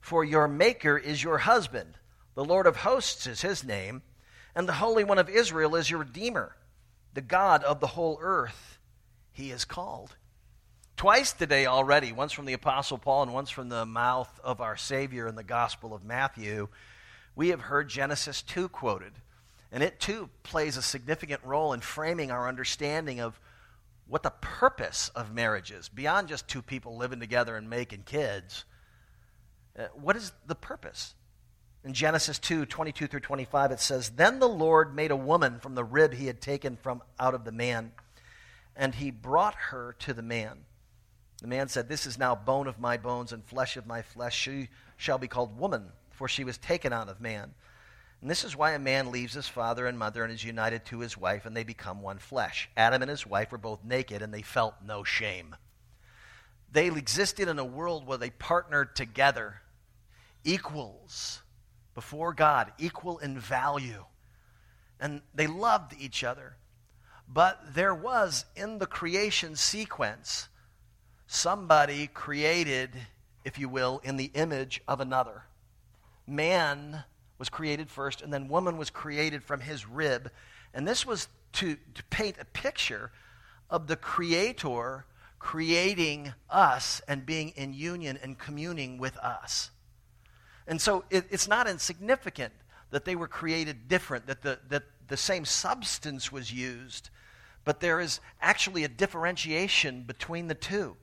For 0.00 0.24
your 0.24 0.46
Maker 0.46 0.96
is 0.96 1.22
your 1.22 1.38
husband, 1.38 1.94
the 2.34 2.44
Lord 2.44 2.66
of 2.66 2.76
hosts 2.76 3.26
is 3.26 3.40
his 3.40 3.64
name, 3.64 4.02
and 4.54 4.68
the 4.68 4.74
Holy 4.74 5.04
One 5.04 5.18
of 5.18 5.28
Israel 5.28 5.74
is 5.74 5.90
your 5.90 6.00
Redeemer, 6.00 6.54
the 7.14 7.20
God 7.22 7.64
of 7.64 7.80
the 7.80 7.88
whole 7.88 8.18
earth, 8.20 8.78
he 9.32 9.50
is 9.50 9.64
called. 9.64 10.16
Twice 11.02 11.32
today 11.32 11.66
already, 11.66 12.12
once 12.12 12.30
from 12.30 12.44
the 12.44 12.52
Apostle 12.52 12.96
Paul 12.96 13.24
and 13.24 13.34
once 13.34 13.50
from 13.50 13.68
the 13.68 13.84
mouth 13.84 14.30
of 14.44 14.60
our 14.60 14.76
Savior 14.76 15.26
in 15.26 15.34
the 15.34 15.42
Gospel 15.42 15.94
of 15.94 16.04
Matthew, 16.04 16.68
we 17.34 17.48
have 17.48 17.60
heard 17.60 17.88
Genesis 17.88 18.40
2 18.42 18.68
quoted. 18.68 19.10
And 19.72 19.82
it 19.82 19.98
too 19.98 20.30
plays 20.44 20.76
a 20.76 20.80
significant 20.82 21.42
role 21.42 21.72
in 21.72 21.80
framing 21.80 22.30
our 22.30 22.46
understanding 22.46 23.18
of 23.18 23.40
what 24.06 24.22
the 24.22 24.30
purpose 24.30 25.10
of 25.16 25.34
marriage 25.34 25.72
is, 25.72 25.88
beyond 25.88 26.28
just 26.28 26.46
two 26.46 26.62
people 26.62 26.96
living 26.96 27.18
together 27.18 27.56
and 27.56 27.68
making 27.68 28.04
kids. 28.04 28.64
Uh, 29.76 29.86
what 30.00 30.14
is 30.14 30.30
the 30.46 30.54
purpose? 30.54 31.16
In 31.82 31.94
Genesis 31.94 32.38
2 32.38 32.64
22 32.64 33.08
through 33.08 33.18
25, 33.18 33.72
it 33.72 33.80
says, 33.80 34.10
Then 34.10 34.38
the 34.38 34.48
Lord 34.48 34.94
made 34.94 35.10
a 35.10 35.16
woman 35.16 35.58
from 35.58 35.74
the 35.74 35.82
rib 35.82 36.14
he 36.14 36.28
had 36.28 36.40
taken 36.40 36.76
from 36.76 37.02
out 37.18 37.34
of 37.34 37.44
the 37.44 37.50
man, 37.50 37.90
and 38.76 38.94
he 38.94 39.10
brought 39.10 39.56
her 39.56 39.96
to 39.98 40.14
the 40.14 40.22
man. 40.22 40.58
The 41.42 41.48
man 41.48 41.68
said, 41.68 41.88
This 41.88 42.06
is 42.06 42.18
now 42.18 42.36
bone 42.36 42.68
of 42.68 42.78
my 42.78 42.96
bones 42.96 43.32
and 43.32 43.44
flesh 43.44 43.76
of 43.76 43.84
my 43.84 44.02
flesh. 44.02 44.38
She 44.38 44.68
shall 44.96 45.18
be 45.18 45.26
called 45.26 45.58
woman, 45.58 45.88
for 46.10 46.28
she 46.28 46.44
was 46.44 46.56
taken 46.56 46.92
out 46.92 47.08
of 47.08 47.20
man. 47.20 47.52
And 48.20 48.30
this 48.30 48.44
is 48.44 48.56
why 48.56 48.72
a 48.72 48.78
man 48.78 49.10
leaves 49.10 49.34
his 49.34 49.48
father 49.48 49.88
and 49.88 49.98
mother 49.98 50.22
and 50.22 50.32
is 50.32 50.44
united 50.44 50.84
to 50.86 51.00
his 51.00 51.18
wife, 51.18 51.44
and 51.44 51.56
they 51.56 51.64
become 51.64 52.00
one 52.00 52.18
flesh. 52.18 52.70
Adam 52.76 53.02
and 53.02 53.10
his 53.10 53.26
wife 53.26 53.50
were 53.50 53.58
both 53.58 53.84
naked, 53.84 54.22
and 54.22 54.32
they 54.32 54.42
felt 54.42 54.76
no 54.86 55.02
shame. 55.02 55.56
They 56.70 56.86
existed 56.86 57.48
in 57.48 57.58
a 57.58 57.64
world 57.64 58.06
where 58.06 58.18
they 58.18 58.30
partnered 58.30 58.94
together, 58.94 59.62
equals 60.44 61.42
before 61.96 62.32
God, 62.32 62.72
equal 62.78 63.18
in 63.18 63.36
value. 63.36 64.04
And 65.00 65.22
they 65.34 65.48
loved 65.48 65.92
each 65.98 66.22
other. 66.22 66.54
But 67.26 67.74
there 67.74 67.94
was, 67.94 68.44
in 68.54 68.78
the 68.78 68.86
creation 68.86 69.56
sequence, 69.56 70.48
somebody 71.32 72.08
created, 72.08 72.90
if 73.44 73.58
you 73.58 73.68
will, 73.68 74.00
in 74.04 74.18
the 74.18 74.30
image 74.34 74.82
of 74.86 75.00
another. 75.00 75.44
Man 76.26 77.04
was 77.38 77.48
created 77.48 77.90
first, 77.90 78.20
and 78.20 78.32
then 78.32 78.48
woman 78.48 78.76
was 78.76 78.90
created 78.90 79.42
from 79.42 79.60
his 79.60 79.88
rib. 79.88 80.30
And 80.74 80.86
this 80.86 81.06
was 81.06 81.28
to, 81.54 81.76
to 81.94 82.04
paint 82.10 82.36
a 82.38 82.44
picture 82.44 83.10
of 83.70 83.86
the 83.86 83.96
Creator 83.96 85.06
creating 85.38 86.34
us 86.50 87.00
and 87.08 87.24
being 87.24 87.48
in 87.56 87.72
union 87.72 88.18
and 88.22 88.38
communing 88.38 88.98
with 88.98 89.16
us. 89.16 89.70
And 90.66 90.80
so 90.80 91.04
it, 91.10 91.24
it's 91.30 91.48
not 91.48 91.66
insignificant 91.66 92.52
that 92.90 93.06
they 93.06 93.16
were 93.16 93.26
created 93.26 93.88
different, 93.88 94.26
that 94.26 94.42
the, 94.42 94.58
that 94.68 94.84
the 95.08 95.16
same 95.16 95.46
substance 95.46 96.30
was 96.30 96.52
used, 96.52 97.08
but 97.64 97.80
there 97.80 98.00
is 98.00 98.20
actually 98.40 98.84
a 98.84 98.88
differentiation 98.88 100.02
between 100.02 100.46
the 100.46 100.54
two. 100.54 100.96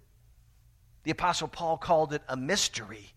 The 1.09 1.13
Apostle 1.13 1.47
Paul 1.47 1.79
called 1.79 2.13
it 2.13 2.21
a 2.27 2.37
mystery. 2.37 3.15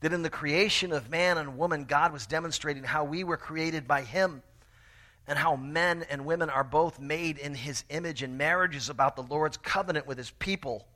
That 0.00 0.12
in 0.12 0.20
the 0.20 0.28
creation 0.28 0.92
of 0.92 1.08
man 1.08 1.38
and 1.38 1.56
woman, 1.56 1.86
God 1.86 2.12
was 2.12 2.26
demonstrating 2.26 2.84
how 2.84 3.04
we 3.04 3.24
were 3.24 3.38
created 3.38 3.88
by 3.88 4.02
Him 4.02 4.42
and 5.26 5.38
how 5.38 5.56
men 5.56 6.04
and 6.10 6.26
women 6.26 6.50
are 6.50 6.62
both 6.62 7.00
made 7.00 7.38
in 7.38 7.54
His 7.54 7.84
image, 7.88 8.22
and 8.22 8.36
marriage 8.36 8.76
is 8.76 8.90
about 8.90 9.16
the 9.16 9.22
Lord's 9.22 9.56
covenant 9.56 10.06
with 10.06 10.18
His 10.18 10.32
people. 10.32 10.86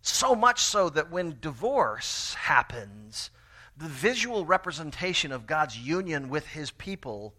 So 0.00 0.34
much 0.34 0.62
so 0.62 0.88
that 0.88 1.10
when 1.10 1.36
divorce 1.38 2.32
happens, 2.32 3.28
the 3.76 3.88
visual 3.88 4.46
representation 4.46 5.32
of 5.32 5.46
God's 5.46 5.76
union 5.76 6.30
with 6.30 6.46
His 6.46 6.70
people 6.70 7.34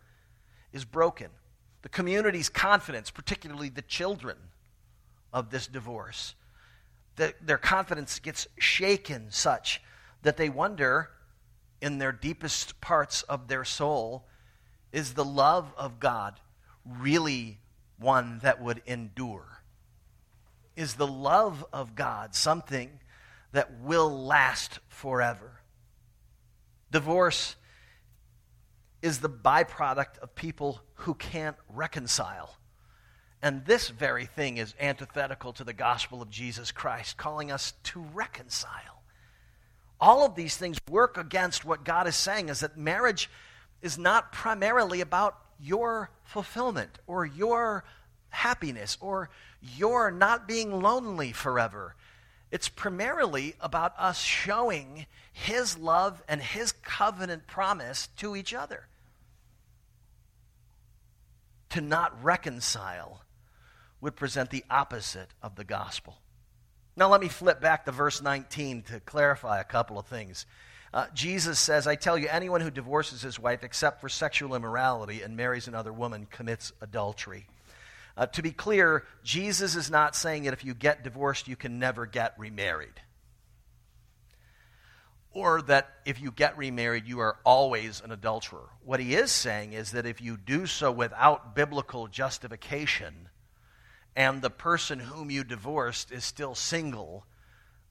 is 0.72 0.86
broken. 0.86 1.32
The 1.82 1.90
community's 1.90 2.48
confidence, 2.48 3.10
particularly 3.10 3.70
the 3.70 3.82
children 3.82 4.38
of 5.34 5.50
this 5.50 5.66
divorce, 5.66 6.36
their 7.18 7.58
confidence 7.58 8.20
gets 8.20 8.48
shaken 8.58 9.28
such 9.30 9.82
that 10.22 10.38
they 10.38 10.50
wonder 10.50 11.10
in 11.82 11.98
their 11.98 12.12
deepest 12.12 12.80
parts 12.82 13.24
of 13.24 13.48
their 13.48 13.64
soul 13.64 14.26
is 14.92 15.14
the 15.14 15.26
love 15.26 15.74
of 15.78 16.00
God 16.00 16.40
really 16.86 17.60
one 18.00 18.40
that 18.40 18.62
would 18.62 18.82
endure? 18.86 19.64
Is 20.76 20.96
the 20.96 21.08
love 21.08 21.66
of 21.74 21.96
God 21.96 22.36
something 22.36 23.00
that 23.52 23.80
will 23.80 24.26
last 24.26 24.80
forever? 24.88 25.62
Divorce 26.92 27.56
is 29.02 29.20
the 29.20 29.30
byproduct 29.30 30.18
of 30.20 30.36
people 30.36 30.82
who 30.96 31.14
can't 31.14 31.58
reconcile. 31.70 32.58
And 33.42 33.66
this 33.66 33.90
very 33.90 34.26
thing 34.26 34.58
is 34.58 34.74
antithetical 34.80 35.54
to 35.54 35.64
the 35.64 35.74
gospel 35.74 36.22
of 36.22 36.30
Jesus 36.30 36.72
Christ, 36.72 37.18
calling 37.18 37.52
us 37.52 37.74
to 37.84 38.00
reconcile. 38.00 39.04
All 40.00 40.26
of 40.26 40.36
these 40.36 40.58
things 40.58 40.80
work 40.90 41.18
against 41.18 41.66
what 41.66 41.84
God 41.84 42.08
is 42.08 42.16
saying 42.16 42.50
is 42.50 42.62
that 42.62 42.78
marriage 42.78 43.30
is 43.82 43.98
not 43.98 44.32
primarily 44.32 45.02
about 45.02 45.38
your 45.60 46.10
fulfillment 46.24 47.00
or 47.08 47.26
your 47.26 47.84
happiness 48.30 48.98
or 49.02 49.30
your 49.76 50.12
not 50.12 50.48
being 50.48 50.82
lonely 50.82 51.32
forever. 51.32 51.96
It's 52.52 52.70
primarily 52.70 53.56
about 53.60 53.94
us 53.98 54.20
showing 54.20 55.06
His 55.32 55.78
love 55.78 56.24
and 56.28 56.42
His 56.42 56.72
covenant 56.72 57.46
promise 57.46 58.08
to 58.18 58.36
each 58.36 58.54
other. 58.54 58.88
To 61.72 61.82
not 61.82 62.24
reconcile 62.24 63.22
would 64.02 64.16
present 64.16 64.50
the 64.50 64.64
opposite 64.70 65.30
of 65.42 65.56
the 65.56 65.64
gospel. 65.64 66.18
Now, 66.96 67.10
let 67.10 67.22
me 67.22 67.28
flip 67.28 67.62
back 67.62 67.86
to 67.86 67.92
verse 67.92 68.22
19 68.22 68.84
to 68.84 69.00
clarify 69.00 69.60
a 69.60 69.64
couple 69.64 70.00
of 70.00 70.08
things. 70.08 70.46
Uh, 70.94 71.06
Jesus 71.14 71.60
says, 71.60 71.86
I 71.86 71.96
tell 71.96 72.18
you, 72.18 72.28
anyone 72.28 72.62
who 72.62 72.72
divorces 72.72 73.22
his 73.22 73.40
wife 73.40 73.64
except 73.64 74.02
for 74.02 74.10
sexual 74.10 74.56
immorality 74.56 75.22
and 75.22 75.36
marries 75.38 75.68
another 75.68 75.94
woman 75.94 76.28
commits 76.30 76.72
adultery. 76.82 77.46
Uh, 78.16 78.26
to 78.26 78.42
be 78.42 78.52
clear, 78.52 79.04
Jesus 79.24 79.76
is 79.76 79.92
not 79.92 80.16
saying 80.16 80.44
that 80.44 80.54
if 80.54 80.66
you 80.66 80.74
get 80.74 81.04
divorced, 81.04 81.48
you 81.48 81.56
can 81.56 81.78
never 81.78 82.08
get 82.08 82.34
remarried. 82.40 83.00
Or 85.34 85.62
that 85.64 85.88
if 86.04 86.20
you 86.20 86.32
get 86.32 86.58
remarried, 86.58 87.06
you 87.06 87.20
are 87.20 87.38
always 87.46 88.02
an 88.02 88.12
adulterer. 88.12 88.70
What 88.84 89.00
he 89.00 89.14
is 89.14 89.32
saying 89.32 89.74
is 89.74 89.92
that 89.92 90.08
if 90.08 90.20
you 90.20 90.36
do 90.36 90.66
so 90.66 90.92
without 90.92 91.54
biblical 91.54 92.08
justification, 92.08 93.30
and 94.18 94.42
the 94.42 94.50
person 94.50 95.00
whom 95.00 95.30
you 95.30 95.44
divorced 95.44 96.12
is 96.12 96.26
still 96.26 96.56
single, 96.56 97.24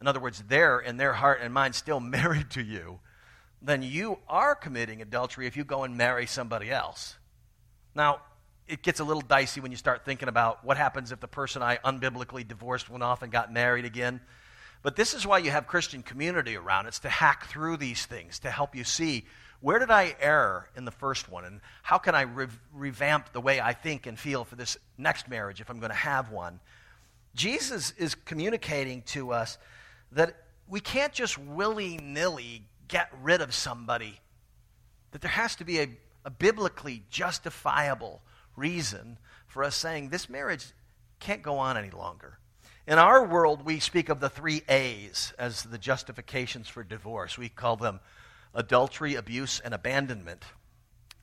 in 0.00 0.08
other 0.08 0.18
words, 0.18 0.42
they're 0.48 0.80
in 0.80 0.96
their 0.96 1.12
heart 1.12 1.40
and 1.40 1.54
mind 1.54 1.76
still 1.76 2.00
married 2.18 2.50
to 2.50 2.62
you, 2.62 2.98
then 3.62 3.80
you 3.80 4.18
are 4.28 4.56
committing 4.56 5.00
adultery 5.00 5.46
if 5.46 5.56
you 5.56 5.64
go 5.64 5.84
and 5.84 5.96
marry 5.96 6.26
somebody 6.26 6.68
else. 6.68 7.16
Now, 7.94 8.20
it 8.66 8.82
gets 8.82 8.98
a 8.98 9.04
little 9.04 9.22
dicey 9.22 9.60
when 9.60 9.70
you 9.70 9.76
start 9.76 10.04
thinking 10.04 10.28
about 10.28 10.64
what 10.64 10.76
happens 10.76 11.12
if 11.12 11.20
the 11.20 11.28
person 11.28 11.62
I 11.62 11.76
unbiblically 11.76 12.46
divorced 12.46 12.90
went 12.90 13.04
off 13.04 13.22
and 13.22 13.30
got 13.30 13.52
married 13.52 13.84
again. 13.84 14.20
But 14.82 14.96
this 14.96 15.14
is 15.14 15.24
why 15.24 15.38
you 15.38 15.52
have 15.52 15.68
Christian 15.68 16.02
community 16.02 16.56
around. 16.56 16.86
It's 16.86 16.98
to 17.00 17.08
hack 17.08 17.46
through 17.46 17.76
these 17.76 18.04
things, 18.04 18.40
to 18.40 18.50
help 18.50 18.74
you 18.74 18.82
see 18.82 19.26
where 19.60 19.78
did 19.78 19.90
I 19.90 20.14
err 20.20 20.68
in 20.76 20.84
the 20.84 20.90
first 20.90 21.30
one, 21.30 21.44
and 21.44 21.60
how 21.82 21.98
can 21.98 22.14
I 22.14 22.22
re- 22.22 22.46
revamp 22.72 23.32
the 23.32 23.40
way 23.40 23.60
I 23.60 23.72
think 23.72 24.06
and 24.06 24.18
feel 24.18 24.44
for 24.44 24.56
this 24.56 24.76
next 24.98 25.28
marriage 25.28 25.60
if 25.60 25.70
I'm 25.70 25.78
going 25.78 25.90
to 25.90 25.96
have 25.96 26.30
one. 26.30 26.60
Jesus 27.34 27.92
is 27.98 28.14
communicating 28.14 29.02
to 29.02 29.32
us 29.32 29.58
that 30.12 30.36
we 30.68 30.80
can't 30.80 31.12
just 31.12 31.38
willy 31.38 31.98
nilly 31.98 32.62
get 32.88 33.10
rid 33.22 33.40
of 33.40 33.54
somebody, 33.54 34.20
that 35.10 35.20
there 35.20 35.30
has 35.30 35.56
to 35.56 35.64
be 35.64 35.80
a, 35.80 35.88
a 36.24 36.30
biblically 36.30 37.02
justifiable 37.10 38.22
reason 38.56 39.18
for 39.46 39.64
us 39.64 39.76
saying 39.76 40.08
this 40.08 40.28
marriage 40.28 40.66
can't 41.20 41.42
go 41.42 41.58
on 41.58 41.76
any 41.76 41.90
longer. 41.90 42.38
In 42.86 42.98
our 42.98 43.24
world, 43.26 43.64
we 43.64 43.80
speak 43.80 44.08
of 44.08 44.20
the 44.20 44.28
three 44.28 44.62
A's 44.68 45.32
as 45.38 45.64
the 45.64 45.78
justifications 45.78 46.68
for 46.68 46.84
divorce. 46.84 47.36
We 47.36 47.48
call 47.48 47.76
them 47.76 48.00
adultery, 48.56 49.14
abuse, 49.14 49.60
and 49.60 49.72
abandonment. 49.72 50.42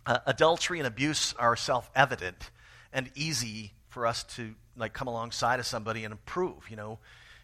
Uh, 0.06 0.20
adultery 0.26 0.80
and 0.80 0.88
abuse 0.88 1.34
are 1.38 1.56
self 1.56 1.90
evident 1.96 2.52
and 2.94 3.10
easy 3.16 3.74
for 3.90 4.08
us 4.08 4.24
to 4.24 4.56
like 4.78 4.94
come 4.94 5.08
alongside 5.08 5.60
of 5.60 5.66
somebody 5.66 6.06
and 6.06 6.14
improve. 6.14 6.70
You 6.70 6.78
know, 6.78 7.00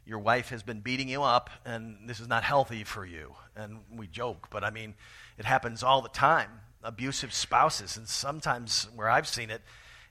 your 0.05 0.19
wife 0.19 0.49
has 0.49 0.63
been 0.63 0.79
beating 0.79 1.09
you 1.09 1.23
up, 1.23 1.49
and 1.65 2.07
this 2.07 2.19
is 2.19 2.27
not 2.27 2.43
healthy 2.43 2.83
for 2.83 3.05
you. 3.05 3.33
And 3.55 3.79
we 3.93 4.07
joke, 4.07 4.47
but 4.49 4.63
I 4.63 4.69
mean, 4.69 4.93
it 5.37 5.45
happens 5.45 5.83
all 5.83 6.01
the 6.01 6.09
time. 6.09 6.49
Abusive 6.83 7.33
spouses, 7.33 7.97
and 7.97 8.07
sometimes 8.07 8.87
where 8.95 9.09
I've 9.09 9.27
seen 9.27 9.49
it, 9.49 9.61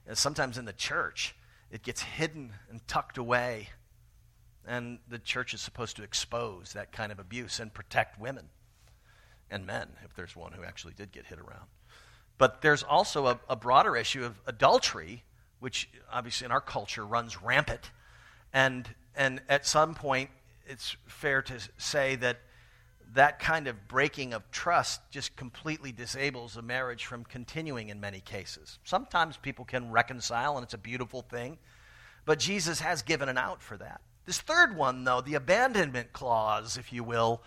and 0.05 0.15
sometimes 0.15 0.57
in 0.57 0.65
the 0.65 0.73
church, 0.73 1.35
it 1.71 1.81
gets 1.81 2.01
hidden 2.01 2.53
and 2.69 2.85
tucked 2.87 3.17
away 3.17 3.69
and 4.67 4.99
the 5.07 5.17
church 5.17 5.53
is 5.55 5.61
supposed 5.61 5.95
to 5.95 6.03
expose 6.03 6.73
that 6.73 6.91
kind 6.91 7.11
of 7.11 7.17
abuse 7.17 7.59
and 7.59 7.73
protect 7.73 8.19
women 8.19 8.49
and 9.51 9.65
men, 9.65 9.89
if 10.05 10.13
there's 10.15 10.35
one 10.35 10.51
who 10.51 10.63
actually 10.63 10.93
did 10.93 11.11
get 11.11 11.25
hit 11.25 11.39
around. 11.39 11.67
But 12.37 12.61
there's 12.61 12.83
also 12.83 13.27
a, 13.27 13.39
a 13.49 13.55
broader 13.55 13.95
issue 13.95 14.23
of 14.23 14.39
adultery, 14.45 15.23
which 15.59 15.89
obviously 16.11 16.45
in 16.45 16.51
our 16.51 16.61
culture 16.61 17.05
runs 17.05 17.41
rampant. 17.41 17.91
And, 18.53 18.87
and 19.15 19.41
at 19.49 19.65
some 19.65 19.93
point, 19.93 20.29
it's 20.65 20.95
fair 21.07 21.41
to 21.43 21.59
say 21.77 22.15
that 22.17 22.39
that 23.13 23.39
kind 23.39 23.67
of 23.67 23.87
breaking 23.87 24.33
of 24.33 24.49
trust 24.51 25.01
just 25.09 25.35
completely 25.35 25.91
disables 25.91 26.55
a 26.57 26.61
marriage 26.61 27.05
from 27.05 27.23
continuing 27.23 27.89
in 27.89 27.99
many 27.99 28.19
cases. 28.19 28.77
Sometimes 28.83 29.35
people 29.35 29.65
can 29.65 29.91
reconcile, 29.91 30.57
and 30.57 30.63
it's 30.63 30.75
a 30.75 30.79
beautiful 30.79 31.23
thing, 31.23 31.57
but 32.25 32.39
Jesus 32.39 32.79
has 32.81 33.01
given 33.01 33.27
an 33.27 33.37
out 33.37 33.63
for 33.63 33.77
that. 33.77 34.01
This 34.25 34.39
third 34.39 34.75
one, 34.75 35.05
though, 35.05 35.21
the 35.21 35.33
abandonment 35.33 36.13
clause, 36.13 36.77
if 36.77 36.93
you 36.93 37.03
will, 37.03 37.41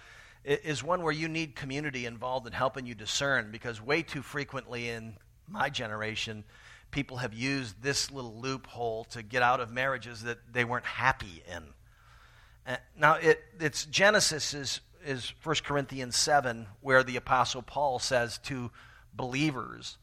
is 0.45 0.83
one 0.83 1.03
where 1.03 1.13
you 1.13 1.29
need 1.29 1.55
community 1.55 2.07
involved 2.07 2.47
in 2.47 2.53
helping 2.53 2.87
you 2.87 2.95
discern 2.95 3.51
because 3.51 3.81
way 3.81 4.03
too 4.03 4.23
frequently 4.23 4.89
in 4.89 5.17
my 5.49 5.69
generation, 5.69 6.45
people 6.91 7.19
have 7.19 7.33
used 7.33 7.83
this 7.83 8.11
little 8.11 8.35
loophole 8.41 9.05
to 9.05 9.23
get 9.23 9.43
out 9.43 9.61
of 9.61 9.71
marriages 9.71 10.23
that 10.23 10.39
they 10.53 10.65
weren't 10.65 10.85
happy 10.85 11.43
in. 11.55 12.77
now, 12.97 13.15
it, 13.15 13.43
it's 13.61 13.85
Genesis 13.87 14.55
is, 14.55 14.81
is 15.05 15.33
1 15.43 15.57
Corinthians 15.65 16.17
7, 16.17 16.67
where 16.81 17.03
the 17.03 17.17
Apostle 17.17 17.63
Paul 17.63 17.99
says 17.99 18.39
to 18.45 18.71
believers 19.15 19.97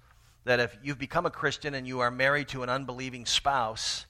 that 0.45 0.59
if 0.59 0.77
you've 0.83 0.99
become 0.99 1.25
a 1.25 1.31
Christian 1.31 1.73
and 1.73 1.87
you 1.87 1.99
are 1.99 2.11
married 2.11 2.47
to 2.49 2.63
an 2.63 2.69
unbelieving 2.69 3.25
spouse, 3.25 4.05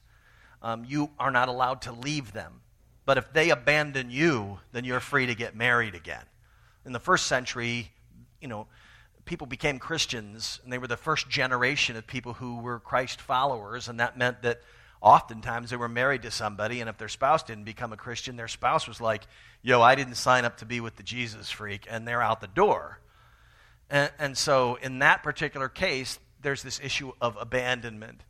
um, 0.62 0.84
you 0.86 1.10
are 1.18 1.30
not 1.30 1.48
allowed 1.48 1.82
to 1.82 1.92
leave 1.92 2.32
them. 2.32 2.60
But 3.10 3.18
if 3.18 3.32
they 3.32 3.50
abandon 3.50 4.08
you, 4.08 4.60
then 4.70 4.84
you're 4.84 5.00
free 5.00 5.26
to 5.26 5.34
get 5.34 5.56
married 5.56 5.96
again. 5.96 6.22
In 6.86 6.92
the 6.92 7.00
first 7.00 7.26
century, 7.26 7.90
you 8.40 8.46
know, 8.46 8.68
people 9.24 9.48
became 9.48 9.80
Christians, 9.80 10.60
and 10.62 10.72
they 10.72 10.78
were 10.78 10.86
the 10.86 10.96
first 10.96 11.28
generation 11.28 11.96
of 11.96 12.06
people 12.06 12.34
who 12.34 12.60
were 12.60 12.78
Christ 12.78 13.20
followers, 13.20 13.88
and 13.88 13.98
that 13.98 14.16
meant 14.16 14.42
that 14.42 14.60
oftentimes 15.00 15.70
they 15.70 15.76
were 15.76 15.88
married 15.88 16.22
to 16.22 16.30
somebody, 16.30 16.80
and 16.80 16.88
if 16.88 16.98
their 16.98 17.08
spouse 17.08 17.42
didn't 17.42 17.64
become 17.64 17.92
a 17.92 17.96
Christian, 17.96 18.36
their 18.36 18.46
spouse 18.46 18.86
was 18.86 19.00
like, 19.00 19.24
Yo, 19.60 19.82
I 19.82 19.96
didn't 19.96 20.14
sign 20.14 20.44
up 20.44 20.58
to 20.58 20.64
be 20.64 20.78
with 20.78 20.94
the 20.94 21.02
Jesus 21.02 21.50
freak, 21.50 21.88
and 21.90 22.06
they're 22.06 22.22
out 22.22 22.40
the 22.40 22.46
door. 22.46 23.00
And, 23.90 24.12
and 24.20 24.38
so, 24.38 24.76
in 24.76 25.00
that 25.00 25.24
particular 25.24 25.68
case, 25.68 26.20
there's 26.42 26.62
this 26.62 26.78
issue 26.80 27.10
of 27.20 27.36
abandonment. 27.40 28.20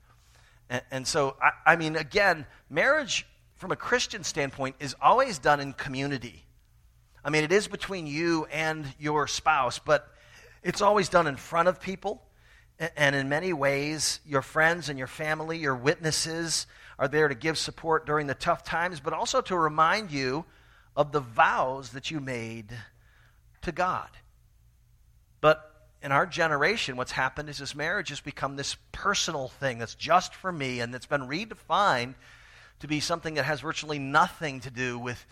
And, 0.71 0.83
and 0.91 1.07
so, 1.07 1.37
I, 1.39 1.73
I 1.73 1.77
mean, 1.77 1.97
again, 1.97 2.47
marriage 2.71 3.27
from 3.61 3.73
a 3.73 3.77
Christian 3.77 4.25
standpoint 4.25 4.75
is 4.81 4.97
always 5.03 5.39
done 5.39 5.61
in 5.61 5.75
community. 5.75 6.47
I 7.23 7.29
mean, 7.29 7.45
it 7.45 7.53
is 7.53 7.69
between 7.69 8.07
you 8.07 8.47
and 8.51 8.87
your 8.99 9.27
spouse, 9.27 9.79
but 9.79 10.09
it's 10.63 10.81
always 10.81 11.11
done 11.11 11.27
in 11.27 11.37
front 11.37 11.69
of 11.69 11.79
people. 11.79 12.23
And 12.97 13.15
in 13.15 13.29
many 13.29 13.53
ways, 13.53 14.21
your 14.27 14.41
friends 14.41 14.89
and 14.89 14.99
your 14.99 15.07
family, 15.07 15.59
your 15.59 15.77
witnesses, 15.77 16.67
are 16.99 17.07
there 17.07 17.29
to 17.29 17.35
give 17.35 17.59
support 17.59 18.07
during 18.07 18.27
the 18.27 18.35
tough 18.35 18.65
times, 18.65 18.99
but 18.99 19.13
also 19.13 19.43
to 19.43 19.55
remind 19.55 20.11
you 20.11 20.47
of 20.97 21.13
the 21.13 21.21
vows 21.21 21.91
that 21.91 22.11
you 22.11 22.19
made 22.19 22.75
to 23.61 23.73
God. 23.73 24.09
But 25.43 25.71
in 26.03 26.13
our 26.13 26.25
generation, 26.25 26.97
what's 26.97 27.13
happened 27.13 27.51
is 27.51 27.59
this 27.59 27.75
marriage 27.75 28.09
has 28.09 28.21
become 28.21 28.57
this 28.57 28.79
personal 28.91 29.49
thing 29.49 29.77
that's 29.77 29.95
just 29.95 30.35
for 30.35 30.51
me 30.51 30.81
and 30.81 30.95
that's 30.95 31.05
been 31.05 31.29
redefined 31.29 32.15
to 32.81 32.89
be 32.89 33.01
something 33.01 33.35
that 33.35 33.45
has 33.45 33.61
virtually 33.61 33.99
nothing 33.99 34.61
to 34.61 34.71
do 34.71 34.99
with 34.99 35.25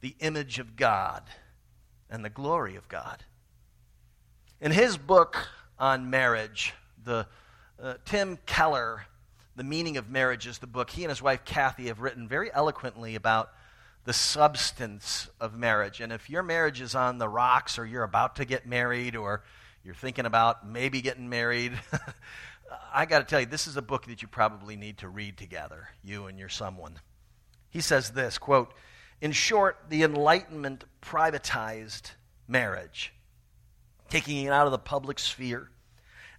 the 0.00 0.16
image 0.20 0.58
of 0.58 0.76
God 0.76 1.22
and 2.10 2.24
the 2.24 2.30
glory 2.30 2.76
of 2.76 2.88
God. 2.88 3.24
In 4.60 4.72
his 4.72 4.96
book 4.96 5.48
on 5.78 6.10
marriage, 6.10 6.74
the, 7.02 7.26
uh, 7.82 7.94
Tim 8.04 8.38
Keller, 8.46 9.04
The 9.56 9.64
Meaning 9.64 9.96
of 9.96 10.10
Marriage 10.10 10.46
is 10.46 10.58
the 10.58 10.66
book, 10.66 10.90
he 10.90 11.04
and 11.04 11.10
his 11.10 11.22
wife 11.22 11.44
Kathy 11.44 11.86
have 11.86 12.00
written 12.00 12.28
very 12.28 12.52
eloquently 12.52 13.14
about 13.14 13.50
the 14.04 14.12
substance 14.12 15.28
of 15.40 15.56
marriage. 15.56 16.00
And 16.00 16.12
if 16.12 16.28
your 16.28 16.42
marriage 16.42 16.80
is 16.80 16.94
on 16.94 17.18
the 17.18 17.28
rocks 17.28 17.78
or 17.78 17.86
you're 17.86 18.02
about 18.02 18.36
to 18.36 18.44
get 18.44 18.66
married 18.66 19.16
or 19.16 19.42
you're 19.82 19.94
thinking 19.94 20.26
about 20.26 20.66
maybe 20.68 21.00
getting 21.00 21.28
married, 21.28 21.72
I 22.92 23.06
got 23.06 23.18
to 23.18 23.24
tell 23.24 23.40
you, 23.40 23.46
this 23.46 23.66
is 23.66 23.76
a 23.76 23.82
book 23.82 24.06
that 24.06 24.22
you 24.22 24.28
probably 24.28 24.76
need 24.76 24.98
to 24.98 25.08
read 25.08 25.36
together, 25.36 25.88
you 26.02 26.26
and 26.26 26.38
your 26.38 26.48
someone. 26.48 26.94
He 27.70 27.80
says 27.80 28.10
this 28.10 28.38
quote, 28.38 28.72
In 29.20 29.32
short, 29.32 29.86
the 29.88 30.02
Enlightenment 30.02 30.84
privatized 31.02 32.12
marriage, 32.46 33.12
taking 34.08 34.44
it 34.44 34.50
out 34.50 34.66
of 34.66 34.72
the 34.72 34.78
public 34.78 35.18
sphere, 35.18 35.70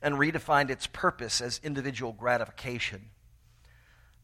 and 0.01 0.15
redefined 0.15 0.69
its 0.69 0.87
purpose 0.87 1.41
as 1.41 1.59
individual 1.63 2.13
gratification, 2.13 3.09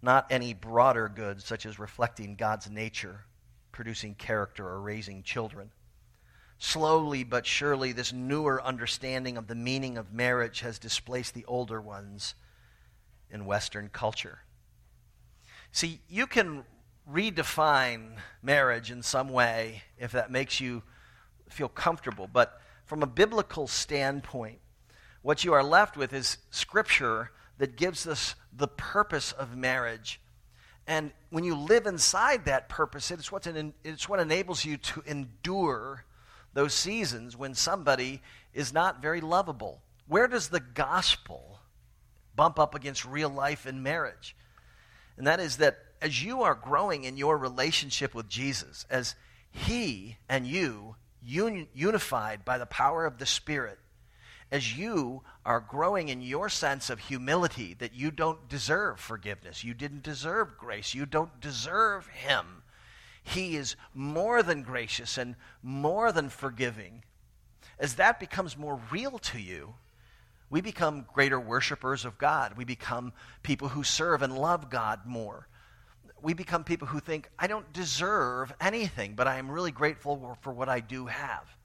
not 0.01 0.27
any 0.29 0.53
broader 0.53 1.09
good 1.09 1.41
such 1.41 1.65
as 1.65 1.79
reflecting 1.79 2.35
God's 2.35 2.69
nature, 2.69 3.25
producing 3.71 4.15
character, 4.15 4.67
or 4.67 4.81
raising 4.81 5.23
children. 5.23 5.71
Slowly 6.63 7.23
but 7.23 7.47
surely, 7.47 7.91
this 7.91 8.13
newer 8.13 8.61
understanding 8.61 9.35
of 9.35 9.47
the 9.47 9.55
meaning 9.55 9.97
of 9.97 10.13
marriage 10.13 10.59
has 10.59 10.77
displaced 10.77 11.33
the 11.33 11.43
older 11.45 11.81
ones 11.81 12.35
in 13.31 13.47
Western 13.47 13.89
culture. 13.89 14.41
See, 15.71 16.01
you 16.07 16.27
can 16.27 16.63
redefine 17.11 18.17
marriage 18.43 18.91
in 18.91 19.01
some 19.01 19.29
way 19.29 19.81
if 19.97 20.11
that 20.11 20.29
makes 20.29 20.61
you 20.61 20.83
feel 21.49 21.67
comfortable, 21.67 22.29
but 22.31 22.61
from 22.85 23.01
a 23.01 23.07
biblical 23.07 23.65
standpoint, 23.65 24.59
what 25.23 25.43
you 25.43 25.53
are 25.53 25.63
left 25.63 25.97
with 25.97 26.13
is 26.13 26.37
scripture 26.51 27.31
that 27.57 27.75
gives 27.75 28.05
us 28.05 28.35
the 28.55 28.67
purpose 28.67 29.31
of 29.31 29.57
marriage. 29.57 30.21
And 30.85 31.11
when 31.31 31.43
you 31.43 31.55
live 31.55 31.87
inside 31.87 32.45
that 32.45 32.69
purpose, 32.69 33.09
it's, 33.09 33.31
what's 33.31 33.47
an, 33.47 33.73
it's 33.83 34.07
what 34.07 34.19
enables 34.19 34.63
you 34.63 34.77
to 34.77 35.01
endure 35.07 36.05
those 36.53 36.73
seasons 36.73 37.37
when 37.37 37.53
somebody 37.53 38.21
is 38.53 38.73
not 38.73 39.01
very 39.01 39.21
lovable. 39.21 39.81
Where 40.07 40.27
does 40.27 40.49
the 40.49 40.59
gospel 40.59 41.59
bump 42.35 42.59
up 42.59 42.75
against 42.75 43.05
real 43.05 43.29
life 43.29 43.65
in 43.65 43.83
marriage? 43.83 44.35
And 45.17 45.27
that 45.27 45.39
is 45.39 45.57
that 45.57 45.77
as 46.01 46.23
you 46.23 46.41
are 46.41 46.55
growing 46.55 47.03
in 47.03 47.17
your 47.17 47.37
relationship 47.37 48.13
with 48.13 48.27
Jesus, 48.27 48.85
as 48.89 49.15
He 49.51 50.17
and 50.27 50.47
you 50.47 50.95
un- 51.23 51.67
unified 51.73 52.43
by 52.43 52.57
the 52.57 52.65
power 52.65 53.05
of 53.05 53.19
the 53.19 53.25
Spirit, 53.25 53.77
as 54.51 54.77
you 54.77 55.21
are 55.45 55.61
growing 55.61 56.09
in 56.09 56.21
your 56.21 56.49
sense 56.49 56.89
of 56.89 56.99
humility 56.99 57.73
that 57.75 57.93
you 57.93 58.11
don't 58.11 58.49
deserve 58.49 58.99
forgiveness, 58.99 59.63
you 59.63 59.73
didn't 59.73 60.03
deserve 60.03 60.57
grace, 60.57 60.93
you 60.93 61.05
don't 61.05 61.39
deserve 61.39 62.07
Him 62.07 62.60
he 63.23 63.55
is 63.55 63.75
more 63.93 64.41
than 64.43 64.63
gracious 64.63 65.17
and 65.17 65.35
more 65.61 66.11
than 66.11 66.29
forgiving. 66.29 67.03
As 67.79 67.95
that 67.95 68.19
becomes 68.19 68.57
more 68.57 68.79
real 68.91 69.19
to 69.19 69.39
you, 69.39 69.75
we 70.49 70.61
become 70.61 71.05
greater 71.13 71.39
worshipers 71.39 72.03
of 72.03 72.17
God. 72.17 72.57
We 72.57 72.65
become 72.65 73.13
people 73.41 73.69
who 73.69 73.83
serve 73.83 74.21
and 74.21 74.37
love 74.37 74.69
God 74.69 75.05
more. 75.05 75.47
we 76.21 76.33
become 76.33 76.63
people 76.63 76.87
who 76.87 76.99
think, 76.99 77.29
I 77.37 77.47
don't 77.47 77.71
deserve 77.73 78.53
anything, 78.59 79.15
but 79.15 79.27
I 79.27 79.37
am 79.37 79.49
really 79.49 79.71
grateful 79.71 80.37
for 80.41 80.53
what 80.53 80.69
I 80.69 80.79
do 80.79 81.07
have. 81.07 81.55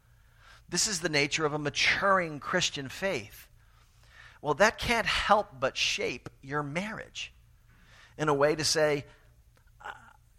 This 0.68 0.86
is 0.86 1.00
the 1.00 1.08
nature 1.08 1.44
of 1.44 1.52
a 1.52 1.58
maturing 1.58 2.40
Christian 2.40 2.88
faith. 2.88 3.48
Well, 4.40 4.54
that 4.54 4.78
can't 4.78 5.06
help 5.06 5.60
but 5.60 5.76
shape 5.76 6.28
your 6.42 6.62
marriage 6.62 7.32
in 8.18 8.28
a 8.28 8.34
way 8.34 8.54
to 8.54 8.64
say, 8.64 9.04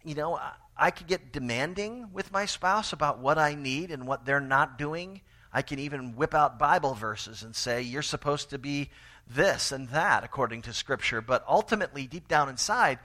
you 0.08 0.14
know, 0.14 0.40
I 0.74 0.90
could 0.90 1.06
get 1.06 1.32
demanding 1.32 2.08
with 2.12 2.32
my 2.32 2.46
spouse 2.46 2.92
about 2.94 3.18
what 3.18 3.36
I 3.36 3.54
need 3.54 3.90
and 3.90 4.06
what 4.06 4.24
they're 4.24 4.40
not 4.40 4.78
doing. 4.78 5.20
I 5.52 5.60
can 5.60 5.78
even 5.78 6.16
whip 6.16 6.34
out 6.34 6.58
Bible 6.58 6.94
verses 6.94 7.42
and 7.42 7.54
say, 7.54 7.82
you're 7.82 8.00
supposed 8.00 8.50
to 8.50 8.58
be 8.58 8.90
this 9.28 9.70
and 9.70 9.88
that 9.90 10.24
according 10.24 10.62
to 10.62 10.72
Scripture. 10.72 11.20
But 11.20 11.44
ultimately, 11.46 12.06
deep 12.06 12.26
down 12.26 12.48
inside, 12.48 12.98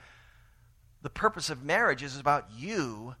the 1.02 1.10
purpose 1.10 1.50
of 1.50 1.62
marriage 1.62 2.02
is 2.02 2.18
about 2.18 2.46
you 2.56 3.16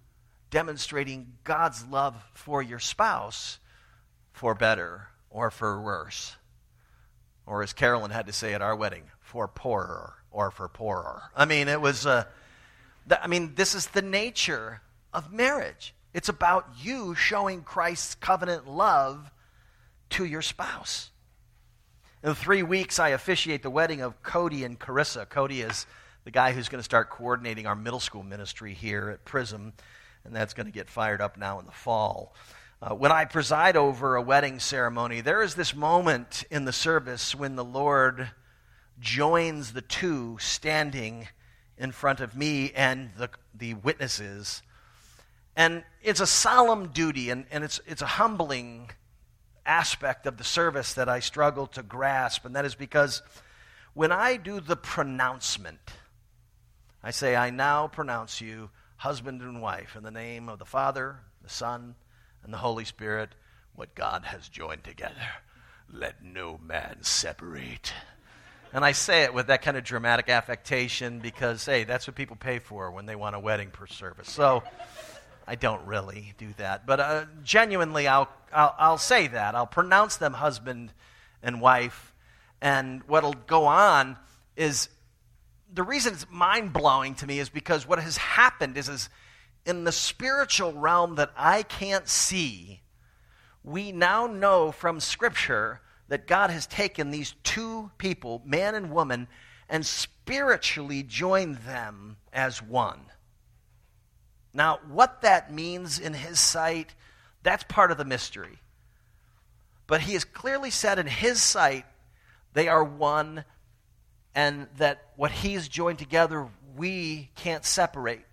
demonstrating 0.50 1.34
God's 1.44 1.84
love 1.86 2.16
for 2.32 2.62
your 2.62 2.78
spouse 2.78 3.58
for 4.32 4.54
better 4.54 5.08
or 5.28 5.50
for 5.50 5.80
worse. 5.80 6.36
Or 7.44 7.62
as 7.62 7.74
Carolyn 7.74 8.12
had 8.12 8.26
to 8.28 8.32
say 8.32 8.54
at 8.54 8.62
our 8.62 8.74
wedding, 8.74 9.04
for 9.20 9.46
poorer 9.46 10.14
or 10.30 10.50
for 10.50 10.68
poorer. 10.68 11.24
I 11.36 11.44
mean, 11.44 11.68
it 11.68 11.80
was, 11.80 12.06
uh, 12.06 12.24
I 13.10 13.26
mean, 13.26 13.54
this 13.54 13.74
is 13.74 13.86
the 13.88 14.02
nature 14.02 14.80
of 15.12 15.32
marriage. 15.32 15.94
It's 16.12 16.28
about 16.28 16.68
you 16.80 17.14
showing 17.14 17.62
Christ's 17.62 18.14
covenant 18.14 18.68
love 18.68 19.30
to 20.10 20.24
your 20.24 20.42
spouse. 20.42 21.10
In 22.22 22.34
three 22.34 22.62
weeks, 22.62 22.98
I 22.98 23.10
officiate 23.10 23.62
the 23.62 23.70
wedding 23.70 24.00
of 24.00 24.22
Cody 24.22 24.64
and 24.64 24.78
Carissa. 24.78 25.28
Cody 25.28 25.60
is 25.60 25.86
the 26.24 26.30
guy 26.30 26.52
who's 26.52 26.68
going 26.68 26.78
to 26.78 26.84
start 26.84 27.10
coordinating 27.10 27.66
our 27.66 27.74
middle 27.74 28.00
school 28.00 28.22
ministry 28.22 28.72
here 28.72 29.10
at 29.10 29.24
Prism, 29.24 29.74
and 30.24 30.34
that's 30.34 30.54
going 30.54 30.66
to 30.66 30.72
get 30.72 30.88
fired 30.88 31.20
up 31.20 31.36
now 31.36 31.60
in 31.60 31.66
the 31.66 31.72
fall. 31.72 32.34
Uh, 32.80 32.94
when 32.94 33.12
I 33.12 33.24
preside 33.24 33.76
over 33.76 34.16
a 34.16 34.22
wedding 34.22 34.58
ceremony, 34.58 35.20
there 35.20 35.42
is 35.42 35.54
this 35.54 35.74
moment 35.74 36.44
in 36.50 36.64
the 36.64 36.72
service 36.72 37.34
when 37.34 37.56
the 37.56 37.64
Lord 37.64 38.30
joins 39.00 39.72
the 39.72 39.82
two 39.82 40.38
standing 40.40 41.28
in 41.78 41.92
front 41.92 42.20
of 42.20 42.36
me 42.36 42.72
and 42.74 43.10
the, 43.16 43.30
the 43.54 43.74
witnesses. 43.74 44.62
And 45.56 45.84
it's 46.02 46.20
a 46.20 46.26
solemn 46.26 46.88
duty, 46.88 47.30
and, 47.30 47.46
and 47.50 47.64
it's, 47.64 47.80
it's 47.86 48.02
a 48.02 48.06
humbling 48.06 48.90
aspect 49.66 50.26
of 50.26 50.36
the 50.36 50.44
service 50.44 50.94
that 50.94 51.08
I 51.08 51.20
struggle 51.20 51.66
to 51.68 51.82
grasp, 51.82 52.44
and 52.44 52.54
that 52.56 52.64
is 52.64 52.74
because 52.74 53.22
when 53.94 54.12
I 54.12 54.36
do 54.36 54.60
the 54.60 54.76
pronouncement, 54.76 55.78
I 57.02 57.10
say, 57.10 57.36
I 57.36 57.50
now 57.50 57.86
pronounce 57.86 58.40
you 58.40 58.70
husband 58.96 59.42
and 59.42 59.60
wife 59.60 59.96
in 59.96 60.02
the 60.02 60.10
name 60.10 60.48
of 60.48 60.58
the 60.58 60.64
Father, 60.64 61.18
the 61.42 61.48
Son, 61.50 61.94
and 62.42 62.52
the 62.52 62.58
Holy 62.58 62.84
Spirit, 62.84 63.30
what 63.74 63.94
God 63.94 64.24
has 64.24 64.48
joined 64.48 64.84
together. 64.84 65.14
Let 65.92 66.24
no 66.24 66.58
man 66.58 66.98
separate. 67.02 67.92
And 68.74 68.84
I 68.84 68.90
say 68.90 69.22
it 69.22 69.32
with 69.32 69.46
that 69.46 69.62
kind 69.62 69.76
of 69.76 69.84
dramatic 69.84 70.28
affectation 70.28 71.20
because, 71.20 71.64
hey, 71.64 71.84
that's 71.84 72.08
what 72.08 72.16
people 72.16 72.34
pay 72.34 72.58
for 72.58 72.90
when 72.90 73.06
they 73.06 73.14
want 73.14 73.36
a 73.36 73.38
wedding 73.38 73.70
per 73.70 73.86
service. 73.86 74.28
So 74.28 74.64
I 75.46 75.54
don't 75.54 75.86
really 75.86 76.34
do 76.38 76.48
that. 76.56 76.84
But 76.84 76.98
uh, 76.98 77.24
genuinely, 77.44 78.08
I'll, 78.08 78.28
I'll, 78.52 78.74
I'll 78.76 78.98
say 78.98 79.28
that. 79.28 79.54
I'll 79.54 79.68
pronounce 79.68 80.16
them 80.16 80.32
husband 80.32 80.92
and 81.40 81.60
wife. 81.60 82.12
And 82.60 83.04
what'll 83.06 83.36
go 83.46 83.66
on 83.66 84.16
is 84.56 84.88
the 85.72 85.84
reason 85.84 86.14
it's 86.14 86.26
mind 86.28 86.72
blowing 86.72 87.14
to 87.16 87.28
me 87.28 87.38
is 87.38 87.50
because 87.50 87.86
what 87.86 88.00
has 88.00 88.16
happened 88.16 88.76
is, 88.76 88.88
is 88.88 89.08
in 89.64 89.84
the 89.84 89.92
spiritual 89.92 90.72
realm 90.72 91.14
that 91.14 91.30
I 91.36 91.62
can't 91.62 92.08
see, 92.08 92.80
we 93.62 93.92
now 93.92 94.26
know 94.26 94.72
from 94.72 94.98
Scripture 94.98 95.80
that 96.08 96.26
God 96.26 96.50
has 96.50 96.66
taken 96.66 97.10
these 97.10 97.34
two 97.42 97.90
people, 97.98 98.42
man 98.44 98.74
and 98.74 98.90
woman, 98.90 99.28
and 99.68 99.84
spiritually 99.84 101.02
joined 101.02 101.56
them 101.58 102.16
as 102.32 102.62
one. 102.62 103.00
Now, 104.52 104.80
what 104.88 105.22
that 105.22 105.52
means 105.52 105.98
in 105.98 106.14
his 106.14 106.38
sight, 106.38 106.94
that's 107.42 107.64
part 107.64 107.90
of 107.90 107.98
the 107.98 108.04
mystery. 108.04 108.60
But 109.86 110.00
he 110.00 110.12
has 110.14 110.24
clearly 110.24 110.70
said 110.70 110.98
in 110.98 111.06
his 111.06 111.42
sight, 111.42 111.84
they 112.52 112.68
are 112.68 112.84
one, 112.84 113.44
and 114.34 114.68
that 114.78 115.10
what 115.16 115.30
he's 115.30 115.68
joined 115.68 115.98
together, 115.98 116.48
we 116.76 117.30
can't 117.34 117.64
separate. 117.64 118.24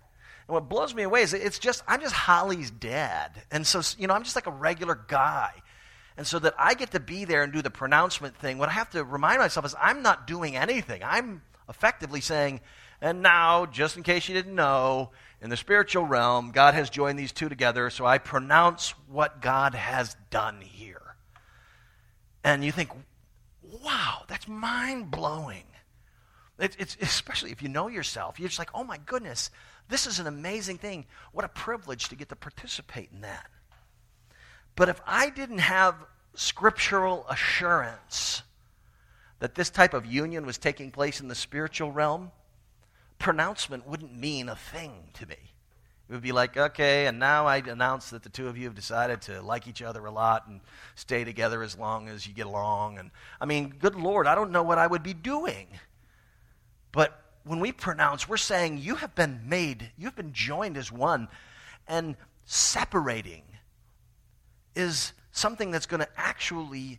And 0.46 0.54
what 0.54 0.68
blows 0.68 0.94
me 0.94 1.02
away 1.02 1.22
is 1.22 1.34
it's 1.34 1.58
just, 1.58 1.82
I'm 1.86 2.00
just 2.00 2.14
Holly's 2.14 2.70
dad. 2.70 3.30
And 3.50 3.66
so, 3.66 3.82
you 3.98 4.06
know, 4.06 4.14
I'm 4.14 4.22
just 4.22 4.36
like 4.36 4.46
a 4.46 4.52
regular 4.52 4.98
guy. 5.08 5.61
And 6.16 6.26
so 6.26 6.38
that 6.40 6.54
I 6.58 6.74
get 6.74 6.90
to 6.92 7.00
be 7.00 7.24
there 7.24 7.42
and 7.42 7.52
do 7.52 7.62
the 7.62 7.70
pronouncement 7.70 8.36
thing, 8.36 8.58
what 8.58 8.68
I 8.68 8.72
have 8.72 8.90
to 8.90 9.04
remind 9.04 9.38
myself 9.38 9.64
is 9.66 9.74
I'm 9.80 10.02
not 10.02 10.26
doing 10.26 10.56
anything. 10.56 11.02
I'm 11.04 11.42
effectively 11.68 12.20
saying, 12.20 12.60
and 13.00 13.22
now, 13.22 13.66
just 13.66 13.96
in 13.96 14.04
case 14.04 14.28
you 14.28 14.34
didn't 14.34 14.54
know, 14.54 15.10
in 15.40 15.50
the 15.50 15.56
spiritual 15.56 16.04
realm, 16.04 16.52
God 16.52 16.74
has 16.74 16.88
joined 16.88 17.18
these 17.18 17.32
two 17.32 17.48
together, 17.48 17.90
so 17.90 18.06
I 18.06 18.18
pronounce 18.18 18.90
what 19.08 19.40
God 19.42 19.74
has 19.74 20.16
done 20.30 20.60
here. 20.60 21.16
And 22.44 22.64
you 22.64 22.70
think, 22.70 22.90
wow, 23.82 24.22
that's 24.28 24.46
mind 24.46 25.10
blowing. 25.10 25.64
It's, 26.60 26.76
it's, 26.78 26.96
especially 27.00 27.50
if 27.50 27.60
you 27.60 27.68
know 27.68 27.88
yourself. 27.88 28.38
You're 28.38 28.48
just 28.48 28.58
like, 28.60 28.70
oh 28.72 28.84
my 28.84 28.98
goodness, 29.04 29.50
this 29.88 30.06
is 30.06 30.20
an 30.20 30.28
amazing 30.28 30.78
thing. 30.78 31.06
What 31.32 31.44
a 31.44 31.48
privilege 31.48 32.08
to 32.10 32.14
get 32.14 32.28
to 32.28 32.36
participate 32.36 33.10
in 33.12 33.22
that. 33.22 33.50
But 34.74 34.88
if 34.88 35.00
I 35.06 35.30
didn't 35.30 35.58
have 35.58 35.94
scriptural 36.34 37.26
assurance 37.28 38.42
that 39.38 39.54
this 39.54 39.70
type 39.70 39.92
of 39.92 40.06
union 40.06 40.46
was 40.46 40.56
taking 40.56 40.90
place 40.90 41.20
in 41.20 41.28
the 41.28 41.34
spiritual 41.34 41.92
realm, 41.92 42.30
pronouncement 43.18 43.86
wouldn't 43.86 44.16
mean 44.16 44.48
a 44.48 44.56
thing 44.56 44.92
to 45.14 45.26
me. 45.26 45.36
It 46.08 46.12
would 46.12 46.22
be 46.22 46.32
like, 46.32 46.56
okay, 46.56 47.06
and 47.06 47.18
now 47.18 47.46
I 47.46 47.56
announce 47.58 48.10
that 48.10 48.22
the 48.22 48.28
two 48.28 48.48
of 48.48 48.58
you 48.58 48.64
have 48.64 48.74
decided 48.74 49.22
to 49.22 49.40
like 49.40 49.66
each 49.66 49.82
other 49.82 50.04
a 50.04 50.10
lot 50.10 50.46
and 50.46 50.60
stay 50.94 51.24
together 51.24 51.62
as 51.62 51.78
long 51.78 52.08
as 52.08 52.26
you 52.26 52.34
get 52.34 52.46
along. 52.46 52.98
And 52.98 53.10
I 53.40 53.46
mean, 53.46 53.74
good 53.78 53.94
Lord, 53.94 54.26
I 54.26 54.34
don't 54.34 54.52
know 54.52 54.62
what 54.62 54.78
I 54.78 54.86
would 54.86 55.02
be 55.02 55.14
doing. 55.14 55.68
But 56.90 57.18
when 57.44 57.60
we 57.60 57.72
pronounce, 57.72 58.28
we're 58.28 58.36
saying 58.36 58.78
you 58.78 58.96
have 58.96 59.14
been 59.14 59.40
made, 59.46 59.90
you've 59.96 60.16
been 60.16 60.32
joined 60.32 60.76
as 60.76 60.92
one. 60.92 61.28
And 61.88 62.16
separating 62.44 63.42
is 64.74 65.12
something 65.32 65.70
that's 65.70 65.86
going 65.86 66.00
to 66.00 66.08
actually 66.16 66.98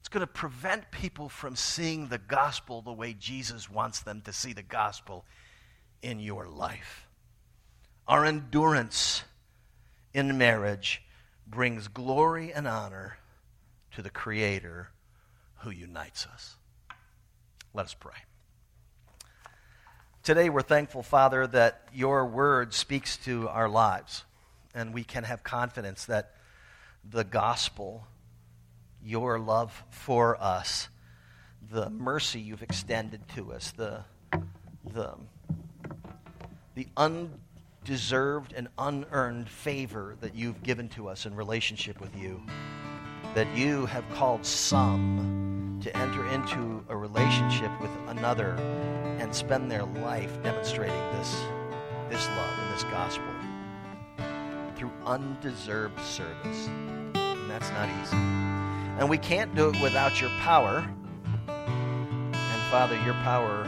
it's 0.00 0.08
going 0.08 0.20
to 0.20 0.26
prevent 0.26 0.90
people 0.90 1.28
from 1.28 1.56
seeing 1.56 2.08
the 2.08 2.18
gospel 2.18 2.82
the 2.82 2.92
way 2.92 3.14
Jesus 3.14 3.70
wants 3.70 4.00
them 4.00 4.20
to 4.22 4.32
see 4.32 4.52
the 4.52 4.62
gospel 4.62 5.24
in 6.02 6.18
your 6.18 6.48
life. 6.48 7.08
Our 8.08 8.24
endurance 8.24 9.22
in 10.12 10.36
marriage 10.36 11.02
brings 11.46 11.88
glory 11.88 12.52
and 12.52 12.66
honor 12.66 13.18
to 13.92 14.02
the 14.02 14.10
Creator 14.10 14.90
who 15.58 15.70
unites 15.70 16.26
us. 16.26 16.56
Let 17.72 17.86
us 17.86 17.94
pray. 17.94 18.12
Today, 20.22 20.50
we're 20.50 20.62
thankful, 20.62 21.02
Father, 21.02 21.48
that 21.48 21.88
your 21.92 22.24
word 22.24 22.74
speaks 22.74 23.16
to 23.24 23.48
our 23.48 23.68
lives, 23.68 24.22
and 24.72 24.94
we 24.94 25.02
can 25.02 25.24
have 25.24 25.42
confidence 25.42 26.04
that 26.04 26.36
the 27.10 27.24
gospel 27.24 28.06
your 29.04 29.40
love 29.40 29.82
for 29.90 30.40
us, 30.40 30.88
the 31.72 31.90
mercy 31.90 32.38
you've 32.38 32.62
extended 32.62 33.20
to 33.34 33.52
us, 33.52 33.72
the, 33.72 34.04
the, 34.94 35.14
the 36.76 36.86
undeserved 36.96 38.52
and 38.52 38.68
unearned 38.78 39.48
favor 39.48 40.16
that 40.20 40.36
you've 40.36 40.62
given 40.62 40.88
to 40.90 41.08
us 41.08 41.26
in 41.26 41.34
relationship 41.34 42.00
with 42.00 42.16
you, 42.16 42.40
that 43.34 43.48
you 43.56 43.86
have 43.86 44.08
called 44.14 44.46
some 44.46 45.80
to 45.82 45.96
enter 45.96 46.24
into 46.28 46.84
a 46.88 46.96
relationship 46.96 47.72
with 47.80 47.90
another 48.06 48.56
and 49.22 49.32
spend 49.32 49.70
their 49.70 49.84
life 49.84 50.42
demonstrating 50.42 50.98
this, 51.12 51.44
this 52.10 52.26
love 52.26 52.58
and 52.58 52.74
this 52.74 52.82
gospel 52.90 53.24
through 54.74 54.90
undeserved 55.06 56.00
service. 56.00 56.66
And 56.66 57.48
that's 57.48 57.70
not 57.70 57.88
easy. 58.02 58.16
And 58.98 59.08
we 59.08 59.18
can't 59.18 59.54
do 59.54 59.68
it 59.68 59.80
without 59.80 60.20
your 60.20 60.30
power. 60.40 60.84
And 61.46 62.62
Father, 62.72 63.00
your 63.04 63.14
power 63.22 63.64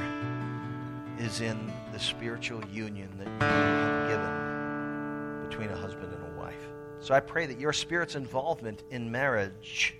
is 1.20 1.40
in 1.40 1.72
the 1.92 2.00
spiritual 2.00 2.60
union 2.66 3.08
that 3.18 3.28
you 3.28 3.46
have 3.46 4.08
given 4.08 5.48
between 5.48 5.70
a 5.70 5.76
husband 5.76 6.12
and 6.12 6.34
a 6.34 6.40
wife. 6.40 6.68
So 6.98 7.14
I 7.14 7.20
pray 7.20 7.46
that 7.46 7.60
your 7.60 7.72
Spirit's 7.72 8.16
involvement 8.16 8.82
in 8.90 9.08
marriage 9.08 9.94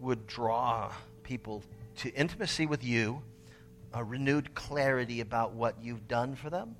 would 0.00 0.26
draw 0.26 0.92
people 1.22 1.62
to 1.98 2.12
intimacy 2.12 2.66
with 2.66 2.82
you 2.82 3.22
a 3.94 4.02
renewed 4.02 4.54
clarity 4.54 5.20
about 5.20 5.54
what 5.54 5.76
you've 5.80 6.08
done 6.08 6.34
for 6.34 6.50
them. 6.50 6.74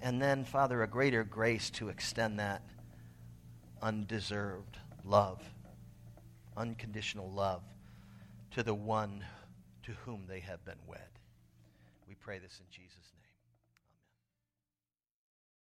And 0.00 0.20
then, 0.20 0.44
Father, 0.44 0.82
a 0.82 0.86
greater 0.86 1.24
grace 1.24 1.70
to 1.70 1.88
extend 1.88 2.38
that 2.38 2.62
undeserved 3.80 4.76
love, 5.04 5.42
unconditional 6.56 7.30
love 7.30 7.62
to 8.50 8.62
the 8.62 8.74
one 8.74 9.24
to 9.84 9.92
whom 10.04 10.26
they 10.28 10.40
have 10.40 10.62
been 10.64 10.78
wed. 10.86 11.00
We 12.06 12.14
pray 12.14 12.38
this 12.38 12.60
in 12.60 12.66
Jesus' 12.70 12.96
name. 12.96 13.03